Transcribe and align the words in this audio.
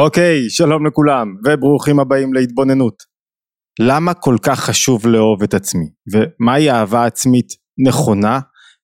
אוקיי, 0.00 0.50
שלום 0.50 0.86
לכולם, 0.86 1.34
וברוכים 1.44 2.00
הבאים 2.00 2.34
להתבוננות. 2.34 3.02
למה 3.80 4.14
כל 4.14 4.36
כך 4.42 4.60
חשוב 4.60 5.06
לאהוב 5.06 5.42
את 5.42 5.54
עצמי, 5.54 5.84
ומהי 6.12 6.70
אהבה 6.70 7.04
עצמית 7.04 7.46
נכונה, 7.86 8.40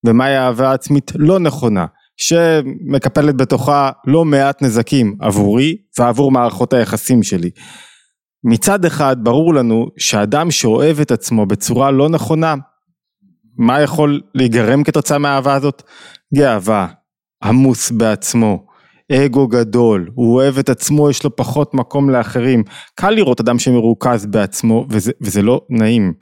ומהי 0.06 0.38
אהבה 0.38 0.72
עצמית 0.72 1.12
לא 1.14 1.38
נכונה, 1.38 1.86
שמקפלת 2.16 3.36
בתוכה 3.36 3.90
לא 4.06 4.24
מעט 4.24 4.62
נזקים 4.62 5.16
עבורי 5.20 5.76
ועבור 5.98 6.32
מערכות 6.32 6.72
היחסים 6.72 7.22
שלי. 7.22 7.50
מצד 8.44 8.84
אחד 8.84 9.16
ברור 9.22 9.54
לנו 9.54 9.86
שאדם 9.98 10.50
שאוהב 10.50 11.00
את 11.00 11.10
עצמו 11.10 11.46
בצורה 11.46 11.90
לא 11.90 12.08
נכונה, 12.08 12.54
מה 13.58 13.80
יכול 13.80 14.20
להיגרם 14.34 14.84
כתוצאה 14.84 15.18
מהאהבה 15.18 15.54
הזאת? 15.54 15.82
גאווה, 16.34 16.88
עמוס 17.44 17.90
בעצמו, 17.90 18.66
אגו 19.12 19.48
גדול, 19.48 20.08
הוא 20.14 20.34
אוהב 20.34 20.58
את 20.58 20.68
עצמו, 20.68 21.10
יש 21.10 21.24
לו 21.24 21.36
פחות 21.36 21.74
מקום 21.74 22.10
לאחרים. 22.10 22.62
קל 22.94 23.10
לראות 23.10 23.40
אדם 23.40 23.58
שמרוכז 23.58 24.26
בעצמו, 24.26 24.86
וזה, 24.90 25.12
וזה 25.20 25.42
לא 25.42 25.60
נעים. 25.70 26.12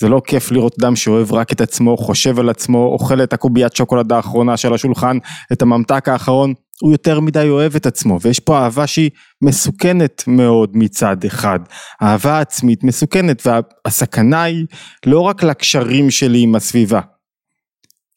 זה 0.00 0.08
לא 0.08 0.22
כיף 0.26 0.50
לראות 0.50 0.74
אדם 0.80 0.96
שאוהב 0.96 1.32
רק 1.32 1.52
את 1.52 1.60
עצמו, 1.60 1.96
חושב 1.96 2.38
על 2.38 2.48
עצמו, 2.48 2.86
אוכל 2.86 3.22
את 3.22 3.32
הקוביית 3.32 3.76
שוקולד 3.76 4.12
האחרונה 4.12 4.56
של 4.56 4.74
השולחן, 4.74 5.18
את 5.52 5.62
הממתק 5.62 6.08
האחרון, 6.08 6.54
הוא 6.82 6.92
יותר 6.92 7.20
מדי 7.20 7.48
אוהב 7.48 7.76
את 7.76 7.86
עצמו, 7.86 8.18
ויש 8.20 8.40
פה 8.40 8.58
אהבה 8.58 8.86
שהיא 8.86 9.10
מסוכנת 9.42 10.24
מאוד 10.26 10.70
מצד 10.74 11.24
אחד. 11.26 11.60
אהבה 12.02 12.40
עצמית 12.40 12.84
מסוכנת, 12.84 13.46
והסכנה 13.46 14.42
היא 14.42 14.66
לא 15.06 15.20
רק 15.20 15.42
לקשרים 15.42 16.10
שלי 16.10 16.42
עם 16.42 16.54
הסביבה. 16.54 17.00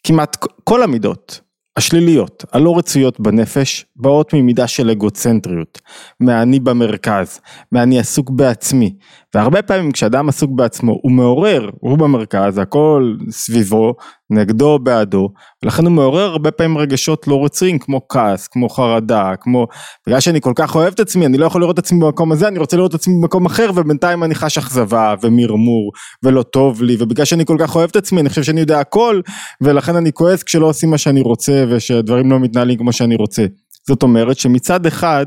כמעט 0.03 0.45
כל 0.63 0.83
המידות, 0.83 1.41
השליליות, 1.77 2.45
הלא 2.51 2.77
רצויות 2.77 3.19
בנפש, 3.19 3.85
באות 3.95 4.33
ממידה 4.33 4.67
של 4.67 4.89
אגוצנטריות, 4.89 5.81
מהאני 6.19 6.59
במרכז, 6.59 7.39
מהאני 7.71 7.99
עסוק 7.99 8.29
בעצמי, 8.29 8.95
והרבה 9.33 9.61
פעמים 9.61 9.91
כשאדם 9.91 10.29
עסוק 10.29 10.51
בעצמו 10.51 10.99
הוא 11.01 11.11
מעורר, 11.11 11.69
הוא 11.79 11.97
במרכז, 11.97 12.57
הכל 12.57 13.15
סביבו, 13.29 13.95
נגדו, 14.29 14.79
בעדו, 14.79 15.29
ולכן 15.63 15.85
הוא 15.85 15.93
מעורר 15.93 16.21
הרבה 16.21 16.51
פעמים 16.51 16.77
רגשות 16.77 17.27
לא 17.27 17.45
רצויים 17.45 17.79
כמו 17.79 18.07
כעס, 18.09 18.47
כמו 18.47 18.69
חרדה, 18.69 19.31
כמו 19.41 19.67
בגלל 20.07 20.19
שאני 20.19 20.41
כל 20.41 20.53
כך 20.55 20.75
אוהב 20.75 20.93
את 20.93 20.99
עצמי, 20.99 21.25
אני 21.25 21.37
לא 21.37 21.45
יכול 21.45 21.61
לראות 21.61 21.79
את 21.79 21.85
עצמי 21.85 21.99
במקום 21.99 22.31
הזה, 22.31 22.47
אני 22.47 22.59
רוצה 22.59 22.77
לראות 22.77 22.95
את 22.95 22.99
עצמי 22.99 23.13
במקום 23.21 23.45
אחר, 23.45 23.69
ובינתיים 23.75 24.23
אני 24.23 24.35
חש 24.35 24.57
אכזבה 24.57 25.15
ומרמור 25.21 25.91
ולא 26.23 26.43
טוב 26.43 26.83
לי, 26.83 26.95
ובגלל 26.99 27.25
שאני 27.25 27.45
כל 27.45 27.57
כך 27.59 27.75
אוהב 27.75 27.89
את 27.89 27.95
עצמי, 27.95 28.21
אני 28.21 28.29
חושב 28.29 28.43
שאני 28.43 28.59
יודע 28.59 28.79
הכל, 28.79 29.21
ולכן 29.61 29.95
אני 29.95 30.13
כועס 30.13 30.43
כשלא 30.43 30.65
עושים 30.65 30.89
מה 30.89 30.97
שאני 30.97 31.21
רוצה 31.21 31.65
ושהדברים 31.69 32.31
לא 32.31 32.39
מתנהלים 32.39 32.77
כמו 32.77 32.93
שאני 32.93 33.15
רוצה. 33.15 33.45
זאת 33.87 34.03
אומרת 34.03 34.37
שמצד 34.37 34.85
אחד 34.85 35.25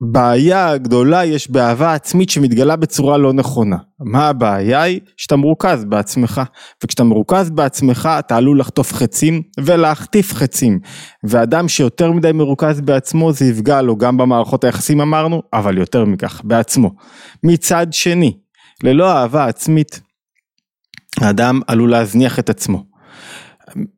בעיה 0.00 0.78
גדולה 0.78 1.24
יש 1.24 1.50
באהבה 1.50 1.94
עצמית 1.94 2.30
שמתגלה 2.30 2.76
בצורה 2.76 3.16
לא 3.16 3.32
נכונה. 3.32 3.76
מה 4.00 4.28
הבעיה 4.28 4.82
היא? 4.82 5.00
שאתה 5.16 5.36
מרוכז 5.36 5.84
בעצמך, 5.84 6.40
וכשאתה 6.84 7.04
מרוכז 7.04 7.50
בעצמך 7.50 8.08
אתה 8.18 8.36
עלול 8.36 8.60
לחטוף 8.60 8.92
חצים 8.92 9.42
ולהחטיף 9.60 10.34
חצים, 10.34 10.78
ואדם 11.24 11.68
שיותר 11.68 12.12
מדי 12.12 12.32
מרוכז 12.32 12.80
בעצמו 12.80 13.32
זה 13.32 13.44
יפגע 13.44 13.82
לו 13.82 13.96
גם 13.96 14.16
במערכות 14.16 14.64
היחסים 14.64 15.00
אמרנו, 15.00 15.42
אבל 15.52 15.78
יותר 15.78 16.04
מכך, 16.04 16.40
בעצמו. 16.44 16.90
מצד 17.44 17.86
שני, 17.90 18.38
ללא 18.84 19.12
אהבה 19.12 19.46
עצמית, 19.46 20.00
האדם 21.20 21.60
עלול 21.66 21.90
להזניח 21.90 22.38
את 22.38 22.50
עצמו. 22.50 22.87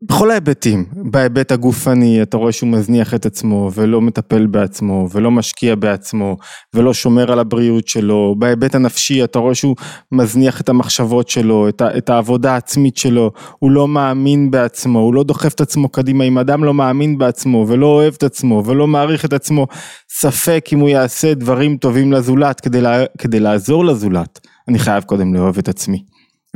בכל 0.03 0.31
ההיבטים, 0.31 0.85
בהיבט 0.93 1.53
הגופני 1.53 2.23
אתה 2.23 2.37
רואה 2.37 2.53
שהוא 2.53 2.71
מזניח 2.71 3.15
את 3.15 3.27
עצמו 3.27 3.71
ולא 3.75 4.01
מטפל 4.01 4.47
בעצמו 4.47 5.09
ולא 5.13 5.31
משקיע 5.31 5.75
בעצמו 5.75 6.37
ולא 6.75 6.95
שומר 6.95 7.33
על 7.33 7.39
הבריאות 7.39 7.89
שלו, 7.89 8.35
בהיבט 8.39 8.75
הנפשי 8.75 9.25
אתה 9.25 9.39
רואה 9.39 9.55
שהוא 9.55 9.77
מזניח 10.13 10.61
את 10.61 10.69
המחשבות 10.69 11.29
שלו, 11.29 11.69
את, 11.69 11.83
את 11.97 12.11
העבודה 12.11 12.53
העצמית 12.53 12.97
שלו, 12.97 13.31
הוא 13.59 13.71
לא 13.71 13.89
מאמין 13.89 14.51
בעצמו, 14.51 14.99
הוא 14.99 15.15
לא 15.15 15.23
דוחף 15.23 15.55
את 15.55 15.61
עצמו 15.61 15.89
קדימה, 15.89 16.25
אם 16.25 16.39
אדם 16.39 16.65
לא 16.65 16.75
מאמין 16.75 17.19
בעצמו 17.19 17.65
ולא 17.69 17.87
אוהב 17.87 18.15
את 18.17 18.23
עצמו 18.23 18.63
ולא 18.67 18.87
מעריך 18.87 19.25
את 19.25 19.33
עצמו, 19.33 19.67
ספק 20.09 20.67
אם 20.73 20.79
הוא 20.79 20.89
יעשה 20.89 21.35
דברים 21.35 21.77
טובים 21.77 22.13
לזולת. 22.13 22.61
כדי, 22.61 22.81
לה, 22.81 23.05
כדי 23.19 23.41
לעזור 23.41 23.85
לזולת, 23.85 24.41
אני 24.69 24.79
חייב 24.79 25.05
קודם 25.05 25.35
לאהוב 25.35 25.59
את 25.59 25.69
עצמי. 25.69 26.05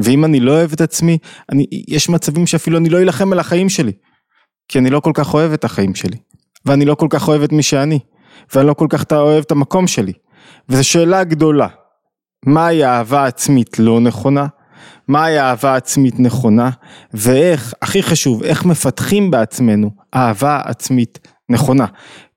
ואם 0.01 0.25
אני 0.25 0.41
לא 0.41 0.53
אוהב 0.53 0.73
את 0.73 0.81
עצמי, 0.81 1.19
אני, 1.53 1.67
יש 1.89 2.09
מצבים 2.09 2.47
שאפילו 2.47 2.79
אני 2.79 2.89
לא 2.89 2.99
אלחם 2.99 3.33
על 3.33 3.39
החיים 3.39 3.69
שלי. 3.69 3.93
כי 4.69 4.79
אני 4.79 4.91
לא 4.91 5.01
כל 5.01 5.11
כך 5.15 5.35
אוהב 5.35 5.53
את 5.53 5.65
החיים 5.65 5.95
שלי. 5.95 6.17
ואני 6.67 6.85
לא 6.85 6.95
כל 6.95 7.07
כך 7.11 7.29
אוהב 7.29 7.43
את 7.43 7.53
מי 7.53 7.63
שאני. 7.63 7.99
ואני 8.55 8.67
לא 8.67 8.75
כל 8.75 8.87
כך 8.91 9.05
אוהב 9.13 9.45
את 9.47 9.51
המקום 9.51 9.87
שלי. 9.87 10.13
וזו 10.69 10.85
שאלה 10.85 11.25
גדולה. 11.25 11.69
מהי 12.47 12.85
אהבה 12.85 13.27
עצמית 13.27 13.79
לא 13.79 14.01
נכונה? 14.01 14.47
מהי 15.09 15.41
אהבה 15.41 15.77
עצמית 15.77 16.21
נכונה? 16.21 16.71
ואיך, 17.15 17.75
הכי 17.83 18.03
חשוב, 18.03 18.43
איך 18.43 18.65
מפתחים 18.65 19.31
בעצמנו 19.31 19.91
אהבה 20.15 20.61
עצמית 20.65 21.29
נכונה. 21.49 21.87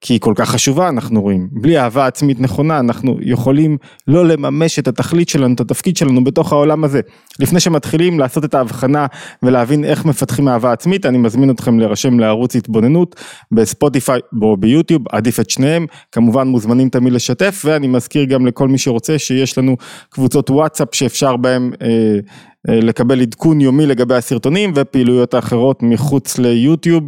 כי 0.01 0.13
היא 0.13 0.19
כל 0.19 0.33
כך 0.35 0.49
חשובה 0.49 0.89
אנחנו 0.89 1.21
רואים, 1.21 1.47
בלי 1.51 1.79
אהבה 1.79 2.07
עצמית 2.07 2.39
נכונה 2.39 2.79
אנחנו 2.79 3.17
יכולים 3.21 3.77
לא 4.07 4.25
לממש 4.25 4.79
את 4.79 4.87
התכלית 4.87 5.29
שלנו, 5.29 5.53
את 5.53 5.59
התפקיד 5.59 5.97
שלנו 5.97 6.23
בתוך 6.23 6.53
העולם 6.53 6.83
הזה. 6.83 7.01
לפני 7.39 7.59
שמתחילים 7.59 8.19
לעשות 8.19 8.45
את 8.45 8.53
ההבחנה 8.53 9.05
ולהבין 9.43 9.83
איך 9.83 10.05
מפתחים 10.05 10.47
אהבה 10.47 10.71
עצמית, 10.71 11.05
אני 11.05 11.17
מזמין 11.17 11.49
אתכם 11.49 11.79
להירשם 11.79 12.19
לערוץ 12.19 12.55
התבוננות 12.55 13.15
בספוטיפיי 13.51 14.19
או 14.41 14.57
ביוטיוב, 14.57 15.01
עדיף 15.09 15.39
את 15.39 15.49
שניהם, 15.49 15.85
כמובן 16.11 16.47
מוזמנים 16.47 16.89
תמיד 16.89 17.13
לשתף 17.13 17.61
ואני 17.65 17.87
מזכיר 17.87 18.23
גם 18.23 18.45
לכל 18.45 18.67
מי 18.67 18.77
שרוצה 18.77 19.19
שיש 19.19 19.57
לנו 19.57 19.75
קבוצות 20.09 20.49
וואטסאפ 20.49 20.95
שאפשר 20.95 21.37
בהם 21.37 21.71
אה, 21.81 22.19
לקבל 22.67 23.21
עדכון 23.21 23.61
יומי 23.61 23.85
לגבי 23.85 24.15
הסרטונים 24.15 24.71
ופעילויות 24.75 25.35
אחרות 25.35 25.83
מחוץ 25.83 26.37
ליוטיוב. 26.37 27.03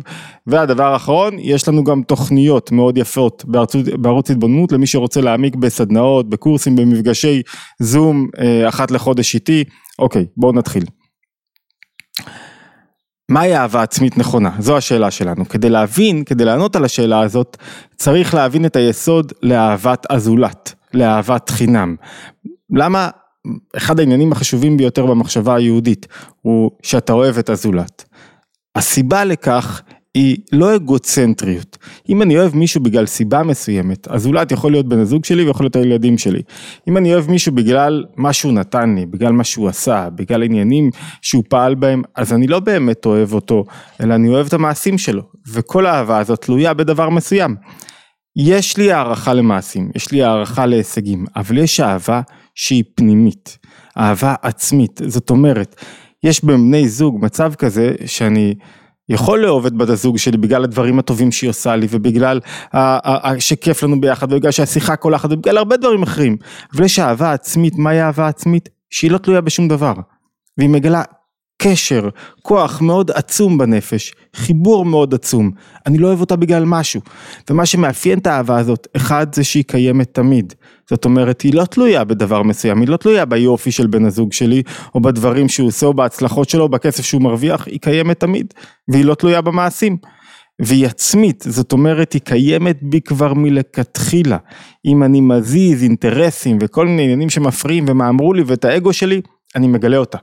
והדבר 0.48 0.94
האחרון, 0.94 1.40
יש 1.40 1.68
לנו 1.68 1.84
גם 1.84 2.02
תוכניות 2.04 2.72
מאוד 2.72 2.98
יפות 2.98 3.44
בערוץ, 3.48 3.76
בערוץ 3.76 4.32
התבוננות 4.32 4.72
למי 4.72 4.88
שרוצה 4.88 5.22
להעמיק 5.22 5.56
בסדנאות, 5.56 6.30
בקורסים, 6.30 6.76
במפגשי 6.76 7.42
זום 7.80 8.28
אה, 8.40 8.70
אחת 8.70 8.92
לחודש 8.92 9.36
איתי. 9.36 9.64
אוקיי, 10.00 10.26
בואו 10.38 10.52
נתחיל. 10.52 10.84
מהי 13.30 13.58
אהבה 13.58 13.84
עצמית 13.84 14.18
נכונה? 14.18 14.50
זו 14.60 14.78
השאלה 14.78 15.12
שלנו. 15.12 15.46
כדי 15.50 15.70
להבין, 15.70 16.24
כדי 16.24 16.46
לענות 16.46 16.76
על 16.76 16.86
השאלה 16.86 17.20
הזאת, 17.20 17.58
צריך 17.96 18.34
להבין 18.34 18.66
את 18.66 18.76
היסוד 18.76 19.34
לאהבת 19.44 20.06
הזולת, 20.10 20.74
לאהבת 20.94 21.50
חינם. 21.50 21.96
למה 22.76 23.10
אחד 23.78 24.00
העניינים 24.00 24.32
החשובים 24.32 24.78
ביותר 24.78 25.06
במחשבה 25.06 25.56
היהודית 25.56 26.08
הוא 26.42 26.72
שאתה 26.84 27.14
אוהב 27.14 27.38
את 27.38 27.50
הזולת. 27.50 28.06
הסיבה 28.76 29.26
לכך 29.26 29.82
היא 30.14 30.38
לא 30.52 30.76
אגוצנטריות. 30.76 31.78
אם 32.10 32.22
אני 32.22 32.38
אוהב 32.38 32.56
מישהו 32.56 32.84
בגלל 32.84 33.06
סיבה 33.06 33.44
מסוימת, 33.44 34.08
הזולת 34.12 34.52
יכול 34.52 34.72
להיות 34.72 34.90
בן 34.90 35.00
הזוג 35.00 35.26
שלי 35.26 35.44
ויכול 35.44 35.64
להיות 35.64 35.76
הילדים 35.76 36.18
שלי. 36.18 36.42
אם 36.88 36.98
אני 36.98 37.14
אוהב 37.14 37.32
מישהו 37.32 37.52
בגלל 37.52 38.06
מה 38.16 38.34
שהוא 38.34 38.54
נתן 38.54 38.96
לי, 38.96 39.06
בגלל 39.06 39.32
מה 39.32 39.44
שהוא 39.44 39.68
עשה, 39.68 40.10
בגלל 40.16 40.44
עניינים 40.44 40.90
שהוא 41.22 41.44
פעל 41.50 41.76
בהם, 41.76 42.02
אז 42.16 42.34
אני 42.34 42.48
לא 42.48 42.60
באמת 42.60 43.06
אוהב 43.06 43.34
אותו, 43.34 43.66
אלא 44.02 44.16
אני 44.16 44.30
אוהב 44.30 44.48
את 44.48 44.54
המעשים 44.54 44.98
שלו. 44.98 45.24
וכל 45.48 45.86
האהבה 45.86 46.18
הזאת 46.18 46.42
תלויה 46.42 46.74
בדבר 46.74 47.10
מסוים. 47.10 47.56
יש 48.36 48.78
לי 48.78 48.92
הערכה 48.92 49.34
למעשים, 49.34 49.92
יש 49.96 50.12
לי 50.12 50.24
הערכה 50.24 50.66
להישגים, 50.66 51.26
אבל 51.36 51.58
יש 51.58 51.80
אהבה 51.80 52.22
שהיא 52.56 52.84
פנימית, 52.96 53.58
אהבה 53.98 54.36
עצמית, 54.42 55.02
זאת 55.08 55.30
אומרת, 55.30 55.76
יש 56.24 56.46
בבני 56.46 56.90
זוג 56.90 57.18
מצב 57.22 57.54
כזה 57.56 57.92
שאני 58.06 58.56
יכול 59.10 59.40
לאהוב 59.40 59.66
את 59.66 59.74
בת 59.74 59.90
הזוג 59.90 60.18
שלי 60.18 60.38
בגלל 60.38 60.64
הדברים 60.64 61.00
הטובים 61.00 61.32
שהיא 61.32 61.50
עושה 61.50 61.76
לי 61.76 61.88
ובגלל 61.90 62.40
שכיף 63.40 63.84
לנו 63.84 64.02
ביחד 64.02 64.34
ובגלל 64.34 64.52
שהשיחה 64.52 64.96
קולחת 64.96 65.32
ובגלל 65.32 65.58
הרבה 65.58 65.78
דברים 65.78 66.04
אחרים, 66.04 66.38
אבל 66.76 66.86
יש 66.86 67.00
אהבה 67.00 67.34
עצמית, 67.34 67.76
מהי 67.78 68.02
אהבה 68.02 68.28
עצמית? 68.28 68.70
שהיא 68.90 69.12
לא 69.12 69.18
תלויה 69.18 69.42
בשום 69.42 69.68
דבר, 69.68 69.94
והיא 70.58 70.70
מגלה 70.70 71.04
קשר, 71.62 72.10
כוח 72.42 72.82
מאוד 72.82 73.12
עצום 73.12 73.58
בנפש, 73.58 74.14
חיבור 74.36 74.86
מאוד 74.86 75.14
עצום, 75.14 75.52
אני 75.86 75.98
לא 75.98 76.08
אוהב 76.08 76.22
אותה 76.22 76.36
בגלל 76.36 76.64
משהו, 76.66 77.02
ומה 77.50 77.66
שמאפיין 77.66 78.20
את 78.20 78.28
האהבה 78.28 78.58
הזאת, 78.58 78.88
אחד 78.96 79.36
זה 79.36 79.44
שהיא 79.44 79.64
קיימת 79.68 80.14
תמיד, 80.14 80.54
זאת 80.90 81.06
אומרת 81.06 81.42
היא 81.42 81.54
לא 81.54 81.66
תלויה 81.66 82.04
בדבר 82.04 82.44
מסוים, 82.44 82.82
היא 82.82 82.88
לא 82.88 82.98
תלויה 82.98 83.26
ביופי 83.26 83.72
של 83.72 83.88
בן 83.88 84.06
הזוג 84.06 84.34
שלי, 84.34 84.64
או 84.96 85.02
בדברים 85.02 85.50
שהוא 85.50 85.68
עושה, 85.68 85.86
או 85.86 85.94
בהצלחות 85.94 86.50
שלו, 86.50 86.64
או 86.64 86.70
בכסף 86.70 87.04
שהוא 87.04 87.22
מרוויח, 87.22 87.68
היא 87.68 87.80
קיימת 87.80 88.20
תמיד, 88.20 88.54
והיא 88.88 89.06
לא 89.06 89.16
תלויה 89.16 89.42
במעשים. 89.42 89.98
והיא 90.62 90.86
עצמית, 90.86 91.44
זאת 91.48 91.72
אומרת 91.72 92.14
היא 92.14 92.22
קיימת 92.22 92.78
בי 92.82 93.02
כבר 93.02 93.34
מלכתחילה. 93.34 94.38
אם 94.86 95.04
אני 95.04 95.22
מזיז 95.22 95.84
אינטרסים 95.84 96.58
וכל 96.62 96.86
מיני 96.86 97.04
עניינים 97.04 97.30
שמפריעים 97.30 97.86
ומה 97.88 98.10
אמרו 98.10 98.34
לי 98.34 98.44
ואת 98.46 98.66
האגו 98.66 98.94
שלי, 98.94 99.22
אני 99.56 99.68
מגלה 99.68 99.98
אותה. 99.98 100.18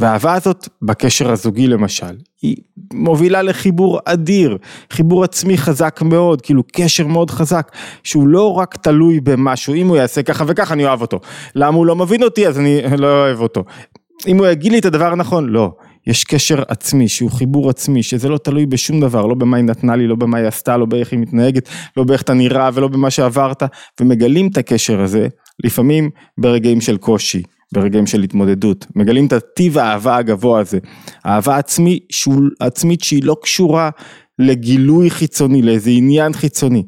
והאהבה 0.00 0.34
הזאת 0.34 0.68
בקשר 0.82 1.30
הזוגי 1.30 1.66
למשל, 1.66 2.16
היא 2.42 2.56
מובילה 2.92 3.42
לחיבור 3.42 3.98
אדיר, 4.04 4.58
חיבור 4.90 5.24
עצמי 5.24 5.58
חזק 5.58 6.00
מאוד, 6.02 6.42
כאילו 6.42 6.62
קשר 6.72 7.06
מאוד 7.06 7.30
חזק, 7.30 7.72
שהוא 8.04 8.28
לא 8.28 8.52
רק 8.52 8.76
תלוי 8.76 9.20
במשהו, 9.20 9.74
אם 9.74 9.88
הוא 9.88 9.96
יעשה 9.96 10.22
ככה 10.22 10.44
וככה 10.46 10.74
אני 10.74 10.84
אוהב 10.84 11.00
אותו, 11.00 11.20
למה 11.54 11.76
הוא 11.76 11.86
לא 11.86 11.96
מבין 11.96 12.22
אותי 12.22 12.48
אז 12.48 12.58
אני 12.58 12.82
לא 12.98 13.06
אוהב 13.06 13.40
אותו, 13.40 13.64
אם 14.26 14.38
הוא 14.38 14.46
יגיד 14.46 14.72
לי 14.72 14.78
את 14.78 14.84
הדבר 14.84 15.12
הנכון, 15.12 15.48
לא, 15.48 15.72
יש 16.06 16.24
קשר 16.24 16.62
עצמי 16.68 17.08
שהוא 17.08 17.30
חיבור 17.30 17.70
עצמי 17.70 18.02
שזה 18.02 18.28
לא 18.28 18.38
תלוי 18.38 18.66
בשום 18.66 19.00
דבר 19.00 19.26
לא 19.26 19.34
במה 19.34 19.56
היא 19.56 19.64
נתנה 19.64 19.96
לי 19.96 20.06
לא 20.06 20.14
במה 20.14 20.38
היא 20.38 20.46
עשתה 20.46 20.76
לא 20.76 20.86
באיך 20.86 21.12
היא 21.12 21.20
מתנהגת 21.20 21.68
לא 21.96 22.04
באיך 22.04 22.22
אתה 22.22 22.34
נראה 22.34 22.70
ולא 22.74 22.88
במה 22.88 23.10
שעברת. 23.10 23.62
ומגלים 24.00 24.48
את 24.48 24.58
הקשר 24.58 25.00
הזה 25.00 25.28
לפעמים 25.64 26.10
ברגעים 26.38 26.80
של 26.80 26.96
קושי 26.96 27.42
ברגעים 27.74 28.06
של 28.06 28.22
התמודדות. 28.22 28.86
מגלים 28.96 29.26
את 29.26 29.32
הטיב 29.32 29.78
האהבה 29.78 30.16
הגבוה 30.16 30.60
הזה. 30.60 30.78
אהבה 31.26 31.56
עצמי 31.56 32.00
שהוא, 32.10 32.42
עצמית 32.60 33.02
שהיא 33.02 33.24
לא 33.24 33.36
קשורה 33.42 33.90
לגילוי 34.38 35.10
חיצוני 35.10 35.62
לאיזה 35.62 35.90
עניין 35.90 36.32
חיצוני. 36.32 36.82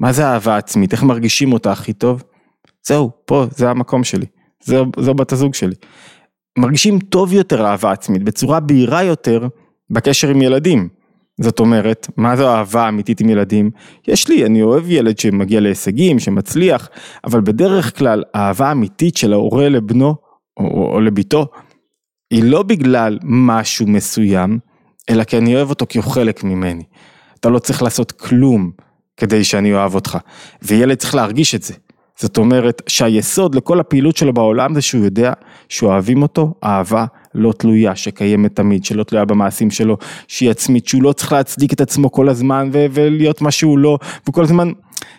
מה 0.00 0.12
זה 0.12 0.26
אהבה 0.26 0.56
עצמית? 0.56 0.92
איך 0.92 1.02
מרגישים 1.02 1.52
אותה 1.52 1.72
הכי 1.72 1.92
טוב? 1.92 2.22
זהו 2.86 3.10
פה 3.24 3.46
זה 3.50 3.70
המקום 3.70 4.04
שלי. 4.04 4.26
זו, 4.64 4.86
זו 4.98 5.14
בת 5.14 5.32
הזוג 5.32 5.54
שלי. 5.54 5.74
מרגישים 6.58 6.98
טוב 6.98 7.32
יותר 7.32 7.66
אהבה 7.66 7.92
עצמית, 7.92 8.22
בצורה 8.22 8.60
בהירה 8.60 9.02
יותר 9.02 9.48
בקשר 9.90 10.28
עם 10.28 10.42
ילדים. 10.42 10.88
זאת 11.40 11.60
אומרת, 11.60 12.06
מה 12.16 12.36
זו 12.36 12.48
אהבה 12.48 12.88
אמיתית 12.88 13.20
עם 13.20 13.28
ילדים? 13.28 13.70
יש 14.08 14.28
לי, 14.28 14.46
אני 14.46 14.62
אוהב 14.62 14.90
ילד 14.90 15.18
שמגיע 15.18 15.60
להישגים, 15.60 16.18
שמצליח, 16.18 16.88
אבל 17.24 17.40
בדרך 17.40 17.98
כלל 17.98 18.22
האהבה 18.34 18.68
האמיתית 18.68 19.16
של 19.16 19.32
ההורה 19.32 19.68
לבנו 19.68 20.25
או, 20.56 20.92
או 20.92 21.00
לביתו, 21.00 21.46
היא 22.30 22.44
לא 22.44 22.62
בגלל 22.62 23.18
משהו 23.22 23.86
מסוים, 23.86 24.58
אלא 25.10 25.24
כי 25.24 25.38
אני 25.38 25.56
אוהב 25.56 25.70
אותו 25.70 25.86
כי 25.88 25.98
הוא 25.98 26.12
חלק 26.12 26.44
ממני. 26.44 26.84
אתה 27.40 27.48
לא 27.48 27.58
צריך 27.58 27.82
לעשות 27.82 28.12
כלום 28.12 28.70
כדי 29.16 29.44
שאני 29.44 29.74
אוהב 29.74 29.94
אותך, 29.94 30.18
וילד 30.62 30.96
צריך 30.96 31.14
להרגיש 31.14 31.54
את 31.54 31.62
זה. 31.62 31.74
זאת 32.18 32.38
אומרת 32.38 32.82
שהיסוד 32.86 33.54
לכל 33.54 33.80
הפעילות 33.80 34.16
שלו 34.16 34.32
בעולם 34.32 34.74
זה 34.74 34.82
שהוא 34.82 35.04
יודע 35.04 35.32
שאוהבים 35.68 36.22
אותו 36.22 36.54
אהבה 36.64 37.04
לא 37.34 37.52
תלויה 37.52 37.96
שקיימת 37.96 38.56
תמיד 38.56 38.84
שלא 38.84 39.04
תלויה 39.04 39.24
במעשים 39.24 39.70
שלו 39.70 39.96
שהיא 40.28 40.50
עצמית 40.50 40.88
שהוא 40.88 41.02
לא 41.02 41.12
צריך 41.12 41.32
להצדיק 41.32 41.72
את 41.72 41.80
עצמו 41.80 42.12
כל 42.12 42.28
הזמן 42.28 42.70
ולהיות 42.72 43.40
מה 43.40 43.50
שהוא 43.50 43.78
לא 43.78 43.98
וכל 44.28 44.42
הזמן 44.42 44.70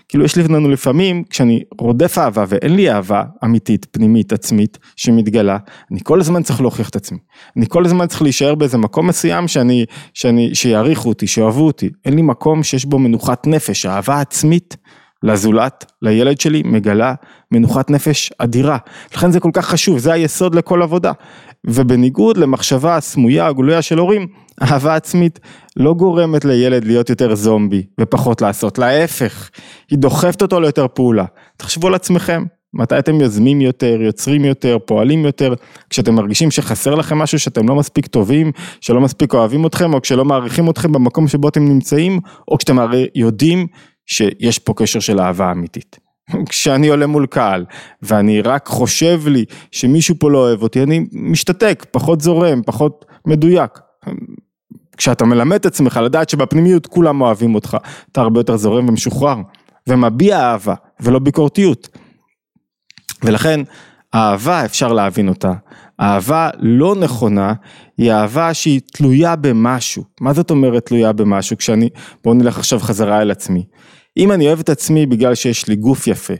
כאילו 0.09 0.25
יש 0.25 0.37
לנו 0.37 0.69
לפעמים 0.69 1.23
כשאני 1.29 1.63
רודף 1.79 2.17
אהבה 2.17 2.45
ואין 2.47 2.75
לי 2.75 2.91
אהבה 2.91 3.23
אמיתית 3.43 3.85
פנימית 3.91 4.33
עצמית 4.33 4.77
שמתגלה 4.95 5.57
אני 5.91 5.99
כל 6.03 6.19
הזמן 6.19 6.43
צריך 6.43 6.61
להוכיח 6.61 6.89
את 6.89 6.95
עצמי 6.95 7.17
אני 7.57 7.65
כל 7.69 7.85
הזמן 7.85 8.07
צריך 8.07 8.21
להישאר 8.21 8.55
באיזה 8.55 8.77
מקום 8.77 9.07
מסוים 9.07 9.47
שאני 9.47 9.85
שאני 10.13 10.55
שיעריכו 10.55 11.09
אותי 11.09 11.27
שאוהבו 11.27 11.65
אותי 11.65 11.89
אין 12.05 12.13
לי 12.13 12.21
מקום 12.21 12.63
שיש 12.63 12.85
בו 12.85 12.99
מנוחת 12.99 13.47
נפש 13.47 13.85
אהבה 13.85 14.21
עצמית 14.21 14.77
לזולת, 15.23 15.85
לילד 16.01 16.39
שלי, 16.39 16.61
מגלה 16.65 17.13
מנוחת 17.51 17.89
נפש 17.89 18.31
אדירה. 18.37 18.77
לכן 19.13 19.31
זה 19.31 19.39
כל 19.39 19.49
כך 19.53 19.65
חשוב, 19.65 19.97
זה 19.97 20.13
היסוד 20.13 20.55
לכל 20.55 20.81
עבודה. 20.81 21.11
ובניגוד 21.67 22.37
למחשבה 22.37 22.95
הסמויה, 22.95 23.47
הגלויה 23.47 23.81
של 23.81 23.97
הורים, 23.97 24.27
אהבה 24.61 24.95
עצמית 24.95 25.39
לא 25.77 25.93
גורמת 25.93 26.45
לילד 26.45 26.85
להיות 26.85 27.09
יותר 27.09 27.35
זומבי 27.35 27.83
ופחות 28.01 28.41
לעשות, 28.41 28.77
להפך, 28.77 29.49
היא 29.89 29.99
דוחפת 29.99 30.41
אותו 30.41 30.59
ליותר 30.59 30.87
פעולה. 30.93 31.25
תחשבו 31.57 31.87
על 31.87 31.95
עצמכם, 31.95 32.43
מתי 32.73 32.99
אתם 32.99 33.21
יוזמים 33.21 33.61
יותר, 33.61 34.01
יוצרים 34.01 34.45
יותר, 34.45 34.77
פועלים 34.85 35.25
יותר, 35.25 35.53
כשאתם 35.89 36.15
מרגישים 36.15 36.51
שחסר 36.51 36.95
לכם 36.95 37.17
משהו, 37.17 37.39
שאתם 37.39 37.69
לא 37.69 37.75
מספיק 37.75 38.07
טובים, 38.07 38.51
שלא 38.81 39.01
מספיק 39.01 39.33
אוהבים 39.33 39.65
אתכם, 39.65 39.93
או 39.93 40.01
כשלא 40.01 40.25
מעריכים 40.25 40.69
אתכם 40.69 40.91
במקום 40.91 41.27
שבו 41.27 41.49
אתם 41.49 41.65
נמצאים, 41.65 42.19
או 42.47 42.57
כשאתם 42.57 42.79
הרי 42.79 43.07
יודעים 43.15 43.67
שיש 44.05 44.59
פה 44.59 44.73
קשר 44.75 44.99
של 44.99 45.19
אהבה 45.19 45.51
אמיתית. 45.51 45.99
כשאני 46.49 46.87
עולה 46.87 47.07
מול 47.07 47.25
קהל 47.25 47.65
ואני 48.01 48.41
רק 48.41 48.67
חושב 48.67 49.21
לי 49.27 49.45
שמישהו 49.71 50.15
פה 50.19 50.31
לא 50.31 50.37
אוהב 50.37 50.63
אותי, 50.63 50.83
אני 50.83 51.05
משתתק, 51.11 51.85
פחות 51.91 52.21
זורם, 52.21 52.61
פחות 52.65 53.05
מדויק. 53.27 53.71
כשאתה 54.97 55.25
מלמד 55.25 55.55
את 55.55 55.65
עצמך 55.65 55.99
לדעת 56.03 56.29
שבפנימיות 56.29 56.87
כולם 56.87 57.21
אוהבים 57.21 57.55
אותך, 57.55 57.77
אתה 58.11 58.21
הרבה 58.21 58.39
יותר 58.39 58.57
זורם 58.57 58.89
ומשוחרר, 58.89 59.37
ומביע 59.87 60.39
אהבה 60.39 60.73
ולא 60.99 61.19
ביקורתיות. 61.19 61.97
ולכן 63.23 63.59
אהבה 64.15 64.65
אפשר 64.65 64.93
להבין 64.93 65.29
אותה, 65.29 65.53
אהבה 66.01 66.49
לא 66.59 66.95
נכונה 66.95 67.53
היא 67.97 68.11
אהבה 68.11 68.53
שהיא 68.53 68.81
תלויה 68.93 69.35
במשהו. 69.35 70.03
מה 70.21 70.33
זאת 70.33 70.51
אומרת 70.51 70.85
תלויה 70.85 71.13
במשהו? 71.13 71.57
כשאני, 71.57 71.89
בואו 72.23 72.35
נלך 72.35 72.57
עכשיו 72.57 72.79
חזרה 72.79 73.21
אל 73.21 73.31
עצמי. 73.31 73.65
אם 74.17 74.31
אני 74.31 74.47
אוהב 74.47 74.59
את 74.59 74.69
עצמי 74.69 75.05
בגלל 75.05 75.35
שיש 75.35 75.67
לי 75.67 75.75
גוף 75.75 76.07
יפה, 76.07 76.33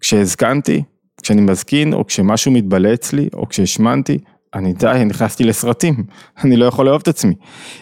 כשהזקנתי, 0.00 0.82
כשאני 1.22 1.40
מזקין, 1.40 1.92
או 1.92 2.06
כשמשהו 2.06 2.52
מתבלה 2.52 2.94
אצלי, 2.94 3.28
או 3.34 3.48
כשהשמנתי, 3.48 4.18
אני 4.54 4.72
די, 4.72 5.02
נכנסתי 5.06 5.44
לסרטים, 5.44 6.04
אני 6.44 6.56
לא 6.56 6.66
יכול 6.66 6.86
לאהוב 6.86 7.00
את 7.02 7.08
עצמי. 7.08 7.34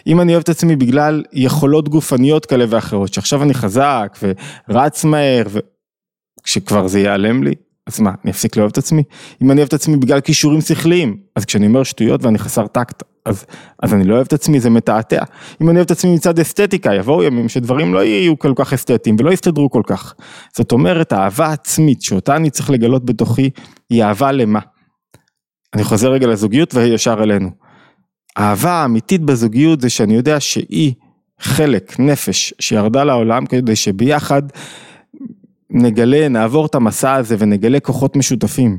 אם 0.07 0.21
אני 0.21 0.31
אוהב 0.33 0.41
את 0.41 0.49
עצמי 0.49 0.75
בגלל 0.75 1.23
יכולות 1.33 1.89
גופניות 1.89 2.45
כאלה 2.45 2.65
ואחרות, 2.69 3.13
שעכשיו 3.13 3.43
אני 3.43 3.53
חזק 3.53 4.17
ורץ 4.69 5.03
מהר, 5.03 5.43
ו... 5.49 5.59
כשכבר 6.43 6.87
זה 6.87 6.99
ייעלם 6.99 7.43
לי, 7.43 7.53
אז 7.87 7.99
מה, 7.99 8.11
אני 8.23 8.31
אפסיק 8.31 8.55
לאהוב 8.57 8.69
את 8.71 8.77
עצמי? 8.77 9.03
אם 9.41 9.51
אני 9.51 9.59
אוהב 9.59 9.67
את 9.67 9.73
עצמי 9.73 9.97
בגלל 9.97 10.21
כישורים 10.21 10.61
שכליים, 10.61 11.17
אז 11.35 11.45
כשאני 11.45 11.67
אומר 11.67 11.83
שטויות 11.83 12.23
ואני 12.23 12.37
חסר 12.37 12.67
טקט, 12.67 13.03
אז, 13.25 13.45
אז 13.83 13.93
אני 13.93 14.03
לא 14.03 14.15
אוהב 14.15 14.25
את 14.25 14.33
עצמי, 14.33 14.59
זה 14.59 14.69
מתעתע. 14.69 15.23
אם 15.61 15.69
אני 15.69 15.77
אוהב 15.77 15.85
את 15.85 15.91
עצמי 15.91 16.15
מצד 16.15 16.39
אסתטיקה, 16.39 16.93
יבואו 16.93 17.23
ימים 17.23 17.49
שדברים 17.49 17.93
לא 17.93 18.03
יהיו 18.03 18.39
כל 18.39 18.53
כך 18.55 18.73
אסתטיים 18.73 19.15
ולא 19.19 19.31
יסתדרו 19.31 19.69
כל 19.69 19.81
כך. 19.87 20.13
זאת 20.57 20.71
אומרת, 20.71 21.13
האהבה 21.13 21.47
העצמית 21.47 22.01
שאותה 22.01 22.35
אני 22.35 22.49
צריך 22.49 22.69
לגלות 22.69 23.05
בתוכי, 23.05 23.49
היא 23.89 24.03
אהבה 24.03 24.31
למה? 24.31 24.59
אני 25.75 25.83
חוזר 25.83 26.11
רגע 26.11 26.27
לזוגיות 26.27 26.75
וישר 26.75 27.23
אלינו. 27.23 27.49
האהבה 28.35 28.71
האמיתית 28.71 29.21
בזוגיות 29.21 29.81
זה 29.81 29.89
שאני 29.89 30.15
יודע 30.15 30.39
שהיא 30.39 30.93
חלק, 31.39 31.99
נפש, 31.99 32.53
שירדה 32.59 33.03
לעולם 33.03 33.45
כדי 33.45 33.75
שביחד 33.75 34.41
נגלה, 35.69 36.29
נעבור 36.29 36.65
את 36.65 36.75
המסע 36.75 37.13
הזה 37.13 37.35
ונגלה 37.39 37.79
כוחות 37.79 38.15
משותפים. 38.15 38.77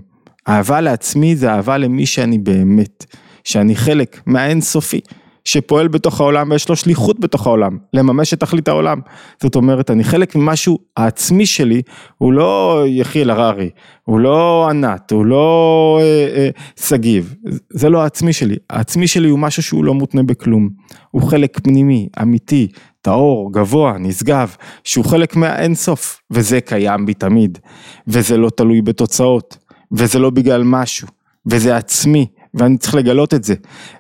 אהבה 0.49 0.81
לעצמי 0.81 1.37
זה 1.37 1.51
אהבה 1.51 1.79
למי 1.79 2.07
שאני 2.07 2.39
באמת, 2.39 3.05
שאני 3.45 3.77
חלק 3.77 4.21
מהאינסופי, 4.27 5.01
שפועל 5.49 5.89
בתוך 5.89 6.21
העולם 6.21 6.51
ויש 6.51 6.69
לו 6.69 6.77
שליחות 6.77 7.21
בתוך 7.21 7.47
העולם, 7.47 7.79
לממש 7.93 8.35
את 8.35 8.41
תכלית 8.41 8.69
העולם. 8.69 9.01
זאת 9.43 9.55
אומרת, 9.55 9.91
אני 9.91 10.05
חלק 10.05 10.37
ממשהו 10.37 10.79
העצמי 10.97 11.47
שלי, 11.47 11.83
הוא 12.19 12.33
לא 12.33 12.83
יחיאל 12.87 13.31
הררי, 13.31 13.71
הוא 14.05 14.21
לא 14.21 14.69
ענת, 14.71 15.11
הוא 15.11 15.27
לא 15.27 15.99
אה, 16.03 16.29
אה, 16.37 16.49
שגיב, 16.81 17.35
זה 17.71 17.89
לא 17.89 18.03
העצמי 18.03 18.33
שלי. 18.33 18.57
העצמי 18.71 19.07
שלי 19.07 19.29
הוא 19.29 19.39
משהו 19.39 19.63
שהוא 19.63 19.85
לא 19.85 19.95
מותנה 19.95 20.23
בכלום, 20.23 20.69
הוא 21.11 21.23
חלק 21.23 21.59
פנימי, 21.63 22.09
אמיתי, 22.23 22.69
טהור, 23.03 23.53
גבוה, 23.53 23.99
נשגב, 23.99 24.55
שהוא 24.85 25.05
חלק 25.05 25.37
מהאינסוף, 25.37 26.21
וזה 26.31 26.61
קיים 26.61 27.07
בי 27.07 27.15
תמיד, 27.15 27.59
וזה 28.07 28.37
לא 28.37 28.51
תלוי 28.51 28.83
בתוצאות, 28.83 29.57
וזה 29.93 30.19
לא 30.19 30.31
בגלל 30.31 30.63
משהו, 30.65 31.09
וזה 31.47 31.77
עצמי, 31.77 32.27
ואני 32.59 32.79
צריך 32.79 32.95
לגלות 32.95 33.35
את 33.35 33.45
זה, 33.45 33.55